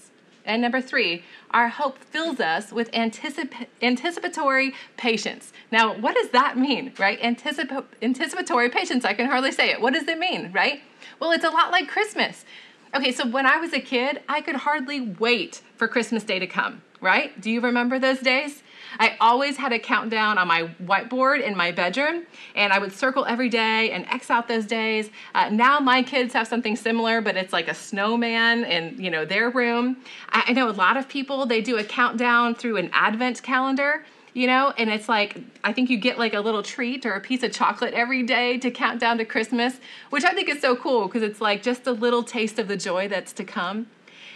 And 0.45 0.61
number 0.61 0.81
three, 0.81 1.23
our 1.51 1.67
hope 1.67 1.99
fills 1.99 2.39
us 2.39 2.71
with 2.71 2.91
anticip- 2.91 3.67
anticipatory 3.81 4.73
patience. 4.97 5.53
Now, 5.71 5.93
what 5.97 6.15
does 6.15 6.29
that 6.29 6.57
mean, 6.57 6.93
right? 6.97 7.19
Anticip- 7.21 7.85
anticipatory 8.01 8.69
patience, 8.69 9.05
I 9.05 9.13
can 9.13 9.27
hardly 9.27 9.51
say 9.51 9.71
it. 9.71 9.81
What 9.81 9.93
does 9.93 10.07
it 10.07 10.17
mean, 10.17 10.51
right? 10.51 10.81
Well, 11.19 11.31
it's 11.31 11.45
a 11.45 11.49
lot 11.49 11.71
like 11.71 11.87
Christmas. 11.87 12.45
Okay, 12.93 13.11
so 13.11 13.27
when 13.27 13.45
I 13.45 13.57
was 13.57 13.71
a 13.73 13.79
kid, 13.79 14.21
I 14.27 14.41
could 14.41 14.55
hardly 14.57 14.99
wait 14.99 15.61
for 15.77 15.87
Christmas 15.87 16.23
Day 16.23 16.39
to 16.39 16.47
come, 16.47 16.81
right? 16.99 17.39
Do 17.39 17.49
you 17.49 17.61
remember 17.61 17.99
those 17.99 18.19
days? 18.19 18.63
I 18.99 19.17
always 19.19 19.57
had 19.57 19.71
a 19.73 19.79
countdown 19.79 20.37
on 20.37 20.47
my 20.47 20.69
whiteboard 20.83 21.41
in 21.41 21.55
my 21.55 21.71
bedroom, 21.71 22.25
and 22.55 22.73
I 22.73 22.79
would 22.79 22.93
circle 22.93 23.25
every 23.25 23.49
day 23.49 23.91
and 23.91 24.05
X 24.07 24.29
out 24.29 24.47
those 24.47 24.65
days. 24.65 25.09
Uh, 25.33 25.49
now 25.49 25.79
my 25.79 26.03
kids 26.03 26.33
have 26.33 26.47
something 26.47 26.75
similar, 26.75 27.21
but 27.21 27.37
it's 27.37 27.53
like 27.53 27.67
a 27.67 27.73
snowman 27.73 28.63
in 28.65 29.01
you 29.01 29.09
know 29.09 29.25
their 29.25 29.49
room. 29.49 29.97
I, 30.29 30.45
I 30.47 30.53
know 30.53 30.69
a 30.69 30.71
lot 30.71 30.97
of 30.97 31.07
people 31.07 31.45
they 31.45 31.61
do 31.61 31.77
a 31.77 31.83
countdown 31.83 32.55
through 32.55 32.77
an 32.77 32.89
Advent 32.93 33.41
calendar 33.43 34.05
you 34.33 34.47
know 34.47 34.73
and 34.77 34.89
it's 34.89 35.09
like 35.09 35.37
i 35.63 35.73
think 35.73 35.89
you 35.89 35.97
get 35.97 36.17
like 36.17 36.33
a 36.33 36.39
little 36.39 36.63
treat 36.63 37.05
or 37.05 37.13
a 37.13 37.21
piece 37.21 37.43
of 37.43 37.51
chocolate 37.51 37.93
every 37.93 38.23
day 38.23 38.57
to 38.57 38.71
count 38.71 38.99
down 38.99 39.17
to 39.17 39.25
christmas 39.25 39.79
which 40.09 40.23
i 40.23 40.33
think 40.33 40.47
is 40.47 40.61
so 40.61 40.75
cool 40.75 41.07
because 41.07 41.23
it's 41.23 41.41
like 41.41 41.61
just 41.61 41.85
a 41.87 41.91
little 41.91 42.23
taste 42.23 42.57
of 42.59 42.67
the 42.67 42.77
joy 42.77 43.07
that's 43.07 43.33
to 43.33 43.43
come 43.43 43.87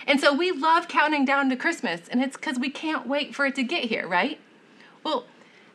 and 0.07 0.19
so 0.19 0.33
we 0.33 0.51
love 0.51 0.87
counting 0.87 1.23
down 1.25 1.49
to 1.49 1.55
christmas 1.55 2.01
and 2.09 2.21
it's 2.21 2.35
because 2.35 2.59
we 2.59 2.69
can't 2.69 3.07
wait 3.07 3.33
for 3.33 3.45
it 3.45 3.55
to 3.55 3.63
get 3.63 3.85
here 3.85 4.07
right 4.07 4.39
well, 5.05 5.25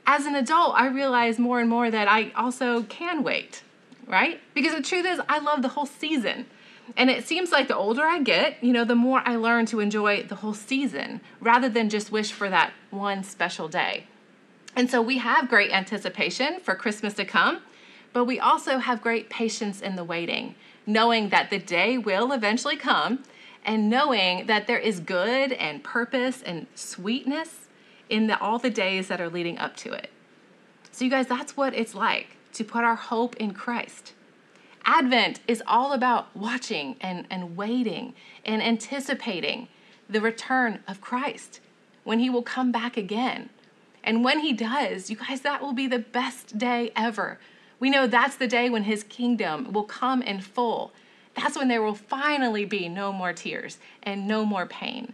as 0.07 0.27
an 0.27 0.35
adult, 0.35 0.75
I 0.77 0.89
realize 0.89 1.39
more 1.39 1.61
and 1.61 1.71
more 1.71 1.89
that 1.89 2.09
I 2.09 2.33
also 2.35 2.83
can 2.83 3.23
wait, 3.23 3.63
right? 4.07 4.41
Because 4.55 4.75
the 4.75 4.83
truth 4.83 5.07
is, 5.07 5.21
I 5.29 5.39
love 5.39 5.63
the 5.63 5.69
whole 5.69 5.87
season. 5.87 6.47
And 6.97 7.09
it 7.09 7.25
seems 7.25 7.53
like 7.53 7.69
the 7.69 7.77
older 7.77 8.03
I 8.03 8.21
get, 8.21 8.63
you 8.63 8.73
know, 8.73 8.85
the 8.85 8.97
more 8.97 9.23
I 9.25 9.37
learn 9.37 9.67
to 9.67 9.79
enjoy 9.79 10.25
the 10.25 10.35
whole 10.35 10.53
season 10.53 11.21
rather 11.41 11.69
than 11.69 11.89
just 11.89 12.11
wish 12.11 12.33
for 12.33 12.51
that 12.51 12.73
one 12.91 13.23
special 13.23 13.69
day. 13.69 14.09
And 14.75 14.91
so 14.91 15.01
we 15.01 15.19
have 15.19 15.49
great 15.49 15.71
anticipation 15.71 16.59
for 16.59 16.75
Christmas 16.75 17.15
to 17.15 17.25
come, 17.25 17.61
but 18.13 18.25
we 18.25 18.41
also 18.41 18.79
have 18.79 19.01
great 19.01 19.31
patience 19.31 19.81
in 19.81 19.95
the 19.95 20.03
waiting, 20.03 20.57
knowing 20.87 21.29
that 21.29 21.51
the 21.51 21.61
day 21.61 21.97
will 21.97 22.33
eventually 22.33 22.77
come 22.77 23.23
and 23.65 23.89
knowing 23.89 24.47
that 24.47 24.67
there 24.67 24.79
is 24.79 24.99
good 24.99 25.53
and 25.53 25.85
purpose 25.85 26.43
and 26.43 26.67
sweetness 26.75 27.69
in 28.11 28.27
the, 28.27 28.39
all 28.41 28.59
the 28.59 28.71
days 28.71 29.09
that 29.09 29.21
are 29.21 29.31
leading 29.31 29.59
up 29.59 29.77
to 29.77 29.93
it. 29.93 30.11
So, 30.93 31.05
you 31.05 31.11
guys, 31.11 31.29
that's 31.29 31.57
what 31.57 31.75
it's 31.75 31.95
like 31.95 32.37
to 32.53 32.65
put 32.65 32.85
our 32.85 32.97
hope 32.97 33.37
in 33.37 33.55
Christ. 33.55 34.13
Advent 34.85 35.41
is 35.47 35.63
all 35.67 35.93
about 35.93 36.35
watching 36.37 36.97
and, 37.01 37.27
and 37.31 37.57
waiting 37.57 38.15
and 38.45 38.63
anticipating 38.63 39.69
the 40.09 40.21
return 40.21 40.81
of 40.89 41.01
Christ 41.01 41.61
when 42.05 42.19
he 42.19 42.29
will 42.29 42.43
come 42.43 42.73
back 42.73 42.97
again. 42.97 43.51
And 44.03 44.25
when 44.25 44.41
he 44.41 44.53
does, 44.53 45.11
you 45.11 45.17
guys, 45.17 45.43
that 45.43 45.63
will 45.63 45.75
be 45.75 45.87
the 45.87 45.99
best 45.99 46.59
day 46.59 46.91
ever. 46.97 47.39
We 47.79 47.91
know 47.91 48.07
that's 48.07 48.37
the 48.37 48.49
day 48.49 48.71
when 48.71 48.85
his 48.85 49.05
kingdom 49.05 49.73
will 49.73 49.85
come 49.85 50.23
in 50.23 50.41
full. 50.41 50.93
That's 51.37 51.57
when 51.57 51.69
there 51.69 51.83
will 51.83 51.95
finally 51.95 52.65
be 52.65 52.89
no 52.89 53.13
more 53.13 53.33
tears 53.33 53.79
and 54.03 54.27
no 54.27 54.45
more 54.45 54.67
pain. 54.67 55.13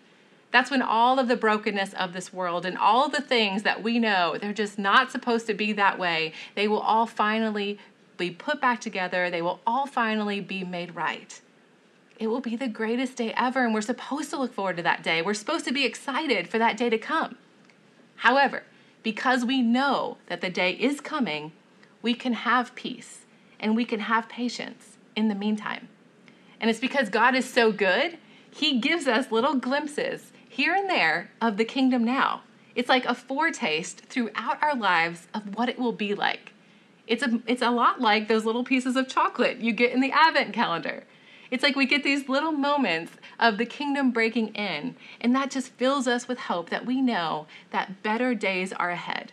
That's 0.52 0.70
when 0.70 0.82
all 0.82 1.18
of 1.18 1.28
the 1.28 1.36
brokenness 1.36 1.92
of 1.94 2.12
this 2.12 2.32
world 2.32 2.64
and 2.64 2.78
all 2.78 3.08
the 3.08 3.20
things 3.20 3.62
that 3.64 3.82
we 3.82 3.98
know 3.98 4.38
they're 4.40 4.52
just 4.52 4.78
not 4.78 5.10
supposed 5.10 5.46
to 5.48 5.54
be 5.54 5.72
that 5.72 5.98
way, 5.98 6.32
they 6.54 6.68
will 6.68 6.80
all 6.80 7.06
finally 7.06 7.78
be 8.16 8.30
put 8.30 8.60
back 8.60 8.80
together. 8.80 9.30
They 9.30 9.42
will 9.42 9.60
all 9.66 9.86
finally 9.86 10.40
be 10.40 10.64
made 10.64 10.94
right. 10.94 11.40
It 12.18 12.28
will 12.28 12.40
be 12.40 12.56
the 12.56 12.68
greatest 12.68 13.16
day 13.16 13.34
ever, 13.36 13.64
and 13.64 13.74
we're 13.74 13.82
supposed 13.82 14.30
to 14.30 14.38
look 14.38 14.54
forward 14.54 14.78
to 14.78 14.82
that 14.84 15.02
day. 15.02 15.20
We're 15.20 15.34
supposed 15.34 15.66
to 15.66 15.72
be 15.72 15.84
excited 15.84 16.48
for 16.48 16.58
that 16.58 16.76
day 16.76 16.88
to 16.88 16.96
come. 16.96 17.36
However, 18.16 18.62
because 19.02 19.44
we 19.44 19.60
know 19.60 20.16
that 20.28 20.40
the 20.40 20.48
day 20.48 20.72
is 20.72 21.00
coming, 21.00 21.52
we 22.00 22.14
can 22.14 22.32
have 22.32 22.74
peace 22.74 23.20
and 23.60 23.76
we 23.76 23.84
can 23.84 24.00
have 24.00 24.28
patience 24.28 24.96
in 25.14 25.28
the 25.28 25.34
meantime. 25.34 25.88
And 26.60 26.70
it's 26.70 26.80
because 26.80 27.08
God 27.08 27.34
is 27.34 27.48
so 27.48 27.70
good, 27.70 28.16
He 28.50 28.80
gives 28.80 29.06
us 29.06 29.30
little 29.30 29.54
glimpses 29.54 30.32
here 30.56 30.74
and 30.74 30.88
there 30.88 31.30
of 31.38 31.58
the 31.58 31.66
kingdom 31.66 32.02
now. 32.02 32.42
It's 32.74 32.88
like 32.88 33.04
a 33.04 33.14
foretaste 33.14 34.06
throughout 34.06 34.62
our 34.62 34.74
lives 34.74 35.28
of 35.34 35.54
what 35.54 35.68
it 35.68 35.78
will 35.78 35.92
be 35.92 36.14
like. 36.14 36.52
It's 37.06 37.22
a, 37.22 37.42
it's 37.46 37.60
a 37.60 37.70
lot 37.70 38.00
like 38.00 38.26
those 38.26 38.46
little 38.46 38.64
pieces 38.64 38.96
of 38.96 39.06
chocolate 39.06 39.58
you 39.58 39.74
get 39.74 39.92
in 39.92 40.00
the 40.00 40.12
advent 40.12 40.54
calendar. 40.54 41.04
It's 41.50 41.62
like 41.62 41.76
we 41.76 41.84
get 41.84 42.02
these 42.02 42.30
little 42.30 42.52
moments 42.52 43.12
of 43.38 43.58
the 43.58 43.66
kingdom 43.66 44.12
breaking 44.12 44.48
in, 44.54 44.96
and 45.20 45.34
that 45.36 45.50
just 45.50 45.72
fills 45.72 46.08
us 46.08 46.26
with 46.26 46.38
hope 46.38 46.70
that 46.70 46.86
we 46.86 47.02
know 47.02 47.46
that 47.70 48.02
better 48.02 48.34
days 48.34 48.72
are 48.72 48.90
ahead, 48.90 49.32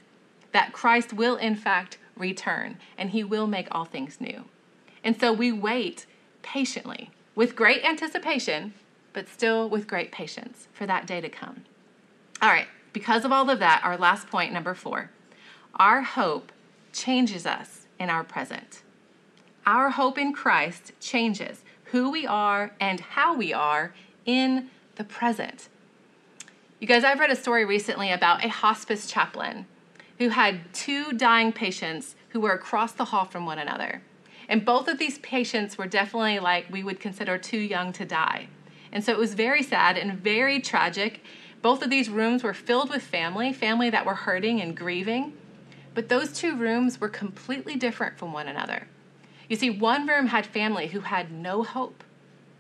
that 0.51 0.73
Christ 0.73 1.13
will, 1.13 1.37
in 1.37 1.55
fact, 1.55 1.97
return, 2.17 2.77
and 2.97 3.11
he 3.11 3.23
will 3.23 3.47
make 3.47 3.69
all 3.71 3.85
things 3.85 4.19
new. 4.19 4.43
And 5.05 5.17
so 5.17 5.31
we 5.31 5.53
wait 5.53 6.05
patiently 6.41 7.11
with 7.33 7.55
great 7.55 7.83
anticipation 7.85 8.73
but 9.13 9.29
still 9.29 9.69
with 9.69 9.87
great 9.87 10.11
patience 10.11 10.67
for 10.73 10.85
that 10.85 11.07
day 11.07 11.21
to 11.21 11.29
come. 11.29 11.63
All 12.41 12.49
right, 12.49 12.67
because 12.91 13.23
of 13.23 13.31
all 13.31 13.49
of 13.49 13.59
that, 13.59 13.81
our 13.83 13.97
last 13.97 14.27
point, 14.27 14.51
number 14.51 14.73
four, 14.73 15.11
our 15.75 16.01
hope 16.01 16.51
changes 16.91 17.45
us 17.45 17.87
in 17.99 18.09
our 18.09 18.23
present. 18.23 18.81
Our 19.65 19.91
hope 19.91 20.17
in 20.17 20.33
Christ 20.33 20.91
changes 20.99 21.63
who 21.85 22.09
we 22.09 22.27
are 22.27 22.73
and 22.79 22.99
how 22.99 23.35
we 23.35 23.53
are 23.53 23.93
in 24.25 24.69
the 24.95 25.03
present. 25.03 25.69
You 26.79 26.87
guys, 26.87 27.03
I've 27.03 27.19
read 27.19 27.31
a 27.31 27.35
story 27.35 27.63
recently 27.63 28.11
about 28.11 28.43
a 28.43 28.49
hospice 28.49 29.07
chaplain 29.07 29.67
who 30.17 30.29
had 30.29 30.73
two 30.73 31.13
dying 31.13 31.53
patients 31.53 32.15
who 32.29 32.41
were 32.41 32.51
across 32.51 32.91
the 32.91 33.05
hall 33.05 33.25
from 33.25 33.45
one 33.45 33.59
another. 33.59 34.01
And 34.49 34.65
both 34.65 34.87
of 34.87 34.99
these 34.99 35.17
patients 35.19 35.77
were 35.77 35.87
definitely 35.87 36.39
like 36.39 36.65
we 36.69 36.83
would 36.83 36.99
consider 36.99 37.37
too 37.37 37.57
young 37.57 37.93
to 37.93 38.05
die. 38.05 38.49
And 38.93 39.03
so 39.03 39.11
it 39.11 39.17
was 39.17 39.33
very 39.33 39.63
sad 39.63 39.97
and 39.97 40.13
very 40.13 40.61
tragic. 40.61 41.21
Both 41.63 41.81
of 41.81 41.89
these 41.89 42.09
rooms 42.09 42.43
were 42.43 42.53
filled 42.53 42.91
with 42.91 43.01
family, 43.01 43.51
family 43.51 43.89
that 43.89 44.05
were 44.05 44.13
hurting 44.13 44.61
and 44.61 44.77
grieving. 44.77 45.33
But 45.95 46.09
those 46.09 46.31
two 46.31 46.55
rooms 46.55 47.01
were 47.01 47.09
completely 47.09 47.75
different 47.75 48.17
from 48.17 48.31
one 48.31 48.47
another. 48.47 48.87
You 49.49 49.55
see, 49.55 49.71
one 49.71 50.07
room 50.07 50.27
had 50.27 50.45
family 50.45 50.87
who 50.87 51.01
had 51.01 51.31
no 51.31 51.63
hope, 51.63 52.03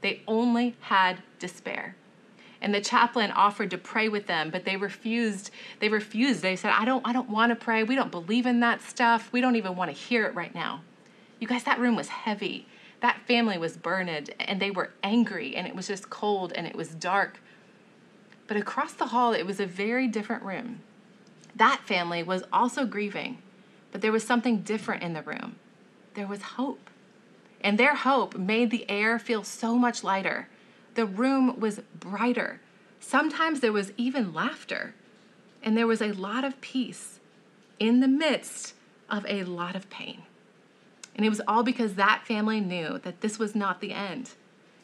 they 0.01 0.21
only 0.27 0.75
had 0.81 1.21
despair. 1.39 1.95
And 2.61 2.73
the 2.73 2.81
chaplain 2.81 3.31
offered 3.31 3.69
to 3.71 3.77
pray 3.77 4.09
with 4.09 4.25
them, 4.25 4.49
but 4.49 4.65
they 4.65 4.75
refused. 4.75 5.51
They 5.79 5.89
refused. 5.89 6.41
They 6.41 6.55
said, 6.55 6.71
I 6.71 6.85
don't, 6.85 7.05
I 7.07 7.13
don't 7.13 7.29
want 7.29 7.51
to 7.51 7.55
pray. 7.55 7.83
We 7.83 7.95
don't 7.95 8.11
believe 8.11 8.45
in 8.45 8.59
that 8.61 8.81
stuff. 8.81 9.31
We 9.31 9.41
don't 9.41 9.55
even 9.55 9.75
want 9.75 9.91
to 9.91 9.97
hear 9.97 10.25
it 10.25 10.33
right 10.33 10.53
now. 10.55 10.81
You 11.39 11.47
guys, 11.47 11.63
that 11.65 11.79
room 11.79 11.95
was 11.95 12.07
heavy 12.07 12.65
that 13.03 13.19
family 13.27 13.57
was 13.57 13.75
burned 13.75 14.33
and 14.39 14.61
they 14.61 14.71
were 14.71 14.89
angry 15.03 15.57
and 15.57 15.67
it 15.67 15.75
was 15.75 15.87
just 15.87 16.09
cold 16.09 16.53
and 16.55 16.65
it 16.65 16.73
was 16.73 16.95
dark. 16.95 17.41
But 18.47 18.55
across 18.55 18.93
the 18.93 19.07
hall, 19.07 19.33
it 19.33 19.45
was 19.45 19.59
a 19.59 19.65
very 19.65 20.07
different 20.07 20.41
room. 20.41 20.79
That 21.53 21.81
family 21.83 22.23
was 22.23 22.43
also 22.53 22.85
grieving, 22.85 23.39
but 23.91 23.99
there 23.99 24.13
was 24.13 24.23
something 24.23 24.61
different 24.61 25.03
in 25.03 25.11
the 25.11 25.21
room. 25.21 25.57
There 26.13 26.27
was 26.27 26.41
hope. 26.41 26.89
And 27.59 27.77
their 27.77 27.93
hope 27.93 28.37
made 28.37 28.71
the 28.71 28.89
air 28.89 29.19
feel 29.19 29.43
so 29.43 29.75
much 29.75 30.05
lighter. 30.05 30.47
The 30.95 31.05
room 31.05 31.59
was 31.59 31.81
brighter. 31.99 32.61
Sometimes 33.01 33.59
there 33.59 33.73
was 33.73 33.91
even 33.97 34.33
laughter. 34.33 34.95
And 35.61 35.75
there 35.75 35.87
was 35.87 36.01
a 36.01 36.13
lot 36.13 36.45
of 36.45 36.61
peace 36.61 37.19
in 37.79 37.99
the 37.99 38.07
midst 38.07 38.75
of 39.09 39.25
a 39.27 39.43
lot 39.43 39.75
of 39.75 39.89
pain. 39.89 40.23
And 41.15 41.25
it 41.25 41.29
was 41.29 41.41
all 41.47 41.63
because 41.63 41.95
that 41.95 42.23
family 42.25 42.59
knew 42.59 42.99
that 42.99 43.21
this 43.21 43.37
was 43.37 43.55
not 43.55 43.81
the 43.81 43.93
end. 43.93 44.31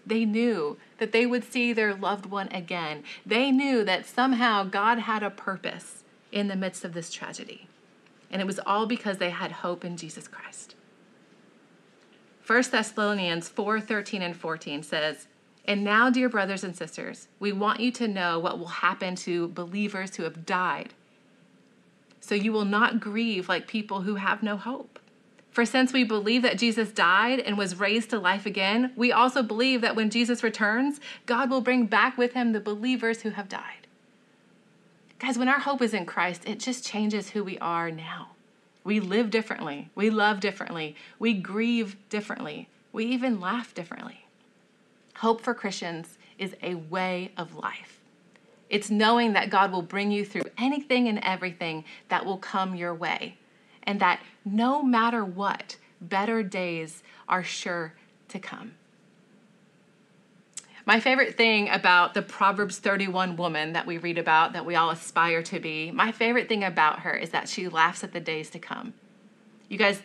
They 0.05 0.25
knew 0.25 0.77
that 0.97 1.11
they 1.11 1.25
would 1.25 1.43
see 1.43 1.73
their 1.73 1.93
loved 1.93 2.25
one 2.25 2.49
again. 2.49 3.03
They 3.25 3.51
knew 3.51 3.83
that 3.83 4.05
somehow 4.05 4.63
God 4.63 4.99
had 4.99 5.23
a 5.23 5.29
purpose 5.29 6.03
in 6.31 6.47
the 6.47 6.55
midst 6.55 6.85
of 6.85 6.93
this 6.93 7.11
tragedy. 7.11 7.67
And 8.31 8.41
it 8.41 8.45
was 8.45 8.59
all 8.65 8.85
because 8.85 9.17
they 9.17 9.31
had 9.31 9.51
hope 9.51 9.83
in 9.83 9.97
Jesus 9.97 10.27
Christ. 10.27 10.75
1 12.45 12.63
Thessalonians 12.71 13.47
4 13.49 13.79
13 13.79 14.21
and 14.21 14.35
14 14.35 14.83
says, 14.83 15.27
And 15.65 15.83
now, 15.83 16.09
dear 16.09 16.29
brothers 16.29 16.63
and 16.63 16.75
sisters, 16.75 17.27
we 17.39 17.51
want 17.51 17.79
you 17.79 17.91
to 17.91 18.07
know 18.07 18.39
what 18.39 18.57
will 18.57 18.67
happen 18.67 19.15
to 19.17 19.49
believers 19.49 20.15
who 20.15 20.23
have 20.23 20.45
died. 20.45 20.93
So 22.19 22.35
you 22.35 22.51
will 22.51 22.65
not 22.65 22.99
grieve 22.99 23.49
like 23.49 23.67
people 23.67 24.01
who 24.01 24.15
have 24.15 24.41
no 24.41 24.57
hope. 24.57 24.99
For 25.51 25.65
since 25.65 25.91
we 25.91 26.03
believe 26.03 26.41
that 26.43 26.57
Jesus 26.57 26.91
died 26.91 27.39
and 27.39 27.57
was 27.57 27.79
raised 27.79 28.11
to 28.11 28.19
life 28.19 28.45
again, 28.45 28.93
we 28.95 29.11
also 29.11 29.41
believe 29.41 29.81
that 29.81 29.95
when 29.95 30.09
Jesus 30.09 30.43
returns, 30.43 30.99
God 31.25 31.49
will 31.49 31.61
bring 31.61 31.85
back 31.87 32.17
with 32.17 32.33
him 32.33 32.51
the 32.51 32.59
believers 32.59 33.21
who 33.21 33.31
have 33.31 33.49
died. 33.49 33.87
Guys, 35.17 35.37
when 35.37 35.49
our 35.49 35.59
hope 35.59 35.81
is 35.81 35.93
in 35.93 36.05
Christ, 36.05 36.47
it 36.47 36.59
just 36.59 36.85
changes 36.85 37.31
who 37.31 37.43
we 37.43 37.57
are 37.57 37.91
now. 37.91 38.29
We 38.83 38.99
live 38.99 39.29
differently. 39.29 39.89
We 39.95 40.09
love 40.09 40.39
differently. 40.39 40.95
We 41.17 41.33
grieve 41.33 41.97
differently. 42.09 42.69
We 42.93 43.05
even 43.05 43.41
laugh 43.41 43.73
differently. 43.73 44.25
Hope 45.17 45.41
for 45.41 45.53
Christians 45.53 46.17
is 46.37 46.55
a 46.63 46.75
way 46.75 47.31
of 47.35 47.55
life. 47.55 47.99
It's 48.69 48.89
knowing 48.89 49.33
that 49.33 49.49
God 49.49 49.71
will 49.71 49.81
bring 49.81 50.11
you 50.11 50.23
through 50.23 50.43
anything 50.57 51.07
and 51.07 51.19
everything 51.23 51.83
that 52.07 52.25
will 52.25 52.37
come 52.37 52.75
your 52.75 52.93
way, 52.93 53.37
and 53.89 53.99
that 54.01 54.21
no 54.45 54.83
matter 54.83 55.25
what, 55.25 55.75
better 55.99 56.43
days 56.43 57.01
are 57.27 57.43
sure 57.43 57.95
to 58.27 58.37
come. 58.37 58.73
My 60.85 60.99
favorite 60.99 61.35
thing 61.35 61.69
about 61.69 62.13
the 62.13 62.21
Proverbs 62.21 62.77
31 62.77 63.35
woman 63.35 63.73
that 63.73 63.87
we 63.87 63.97
read 63.97 64.19
about, 64.19 64.53
that 64.53 64.63
we 64.63 64.75
all 64.75 64.91
aspire 64.91 65.41
to 65.41 65.59
be, 65.59 65.89
my 65.89 66.11
favorite 66.11 66.47
thing 66.47 66.63
about 66.63 66.99
her 66.99 67.15
is 67.15 67.31
that 67.31 67.49
she 67.49 67.67
laughs 67.67 68.03
at 68.03 68.13
the 68.13 68.19
days 68.19 68.51
to 68.51 68.59
come. 68.59 68.93
You 69.69 69.79
guys, 69.79 70.03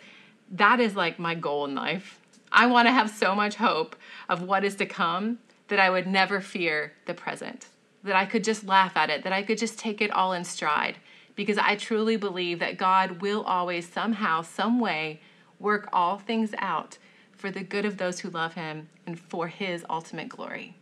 that 0.52 0.80
is 0.80 0.96
like 0.96 1.18
my 1.18 1.34
goal 1.34 1.66
in 1.66 1.74
life. 1.74 2.18
I 2.50 2.64
want 2.64 2.88
to 2.88 2.92
have 2.92 3.10
so 3.10 3.34
much 3.34 3.56
hope 3.56 3.96
of 4.30 4.40
what 4.40 4.64
is 4.64 4.76
to 4.76 4.86
come 4.86 5.40
that 5.68 5.78
I 5.78 5.90
would 5.90 6.06
never 6.06 6.40
fear 6.40 6.94
the 7.04 7.12
present, 7.12 7.66
that 8.02 8.16
I 8.16 8.24
could 8.24 8.44
just 8.44 8.64
laugh 8.64 8.96
at 8.96 9.10
it, 9.10 9.24
that 9.24 9.32
I 9.34 9.42
could 9.42 9.58
just 9.58 9.78
take 9.78 10.00
it 10.00 10.10
all 10.10 10.32
in 10.32 10.44
stride, 10.44 10.96
because 11.36 11.58
I 11.58 11.76
truly 11.76 12.16
believe 12.16 12.58
that 12.60 12.78
God 12.78 13.20
will 13.20 13.42
always, 13.42 13.88
somehow, 13.88 14.42
some 14.42 14.80
way, 14.80 15.20
work 15.58 15.88
all 15.92 16.18
things 16.18 16.54
out 16.58 16.98
for 17.32 17.50
the 17.50 17.62
good 17.62 17.84
of 17.84 17.98
those 17.98 18.20
who 18.20 18.30
love 18.30 18.54
him 18.54 18.88
and 19.06 19.18
for 19.18 19.48
his 19.48 19.84
ultimate 19.90 20.28
glory. 20.28 20.76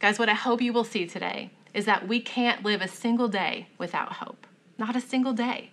Guys, 0.00 0.18
what 0.18 0.28
I 0.28 0.34
hope 0.34 0.60
you 0.60 0.72
will 0.72 0.84
see 0.84 1.06
today 1.06 1.50
is 1.72 1.84
that 1.86 2.06
we 2.06 2.20
can't 2.20 2.64
live 2.64 2.82
a 2.82 2.88
single 2.88 3.28
day 3.28 3.68
without 3.78 4.14
hope. 4.14 4.46
Not 4.76 4.96
a 4.96 5.00
single 5.00 5.32
day. 5.32 5.70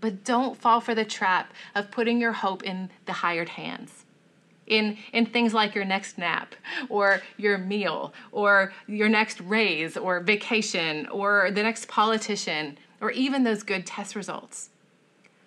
But 0.00 0.24
don't 0.24 0.56
fall 0.56 0.80
for 0.80 0.94
the 0.94 1.04
trap 1.04 1.52
of 1.74 1.90
putting 1.90 2.20
your 2.20 2.32
hope 2.32 2.62
in 2.62 2.90
the 3.06 3.12
hired 3.12 3.50
hands. 3.50 4.05
In, 4.66 4.98
in 5.12 5.26
things 5.26 5.54
like 5.54 5.76
your 5.76 5.84
next 5.84 6.18
nap, 6.18 6.56
or 6.88 7.22
your 7.36 7.56
meal, 7.56 8.12
or 8.32 8.72
your 8.88 9.08
next 9.08 9.40
raise, 9.40 9.96
or 9.96 10.18
vacation, 10.20 11.06
or 11.06 11.50
the 11.52 11.62
next 11.62 11.86
politician, 11.86 12.76
or 13.00 13.12
even 13.12 13.44
those 13.44 13.62
good 13.62 13.86
test 13.86 14.16
results. 14.16 14.70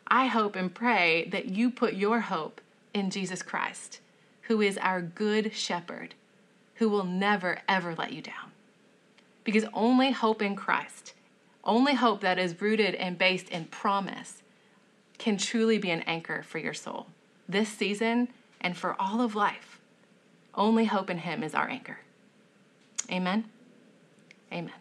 I 0.08 0.28
hope 0.28 0.56
and 0.56 0.74
pray 0.74 1.28
that 1.32 1.50
you 1.50 1.70
put 1.70 1.96
your 1.96 2.22
hope 2.22 2.62
in 2.94 3.10
Jesus 3.10 3.44
Christ, 3.44 4.00
who 4.44 4.62
is 4.62 4.78
our 4.78 5.02
good 5.02 5.54
shepherd, 5.54 6.16
who 6.76 6.88
will 6.88 7.04
never, 7.04 7.60
ever 7.68 7.94
let 7.94 8.14
you 8.14 8.22
down. 8.22 8.52
Because 9.44 9.66
only 9.74 10.12
hope 10.12 10.42
in 10.42 10.56
Christ, 10.56 11.14
only 11.64 11.94
hope 11.94 12.22
that 12.22 12.40
is 12.40 12.62
rooted 12.62 12.96
and 12.96 13.18
based 13.18 13.50
in 13.50 13.66
promise, 13.66 14.42
can 15.18 15.38
truly 15.38 15.78
be 15.78 15.92
an 15.92 16.02
anchor 16.02 16.42
for 16.42 16.58
your 16.58 16.74
soul 16.74 17.08
this 17.50 17.68
season 17.68 18.30
and 18.62 18.78
for 18.78 18.96
all 19.00 19.22
of 19.22 19.36
life. 19.36 19.80
Only 20.54 20.86
hope 20.86 21.10
in 21.10 21.20
Him 21.20 21.44
is 21.44 21.54
our 21.54 21.70
anchor. 21.70 22.00
Amen. 23.12 23.46
Amen. 24.52 24.74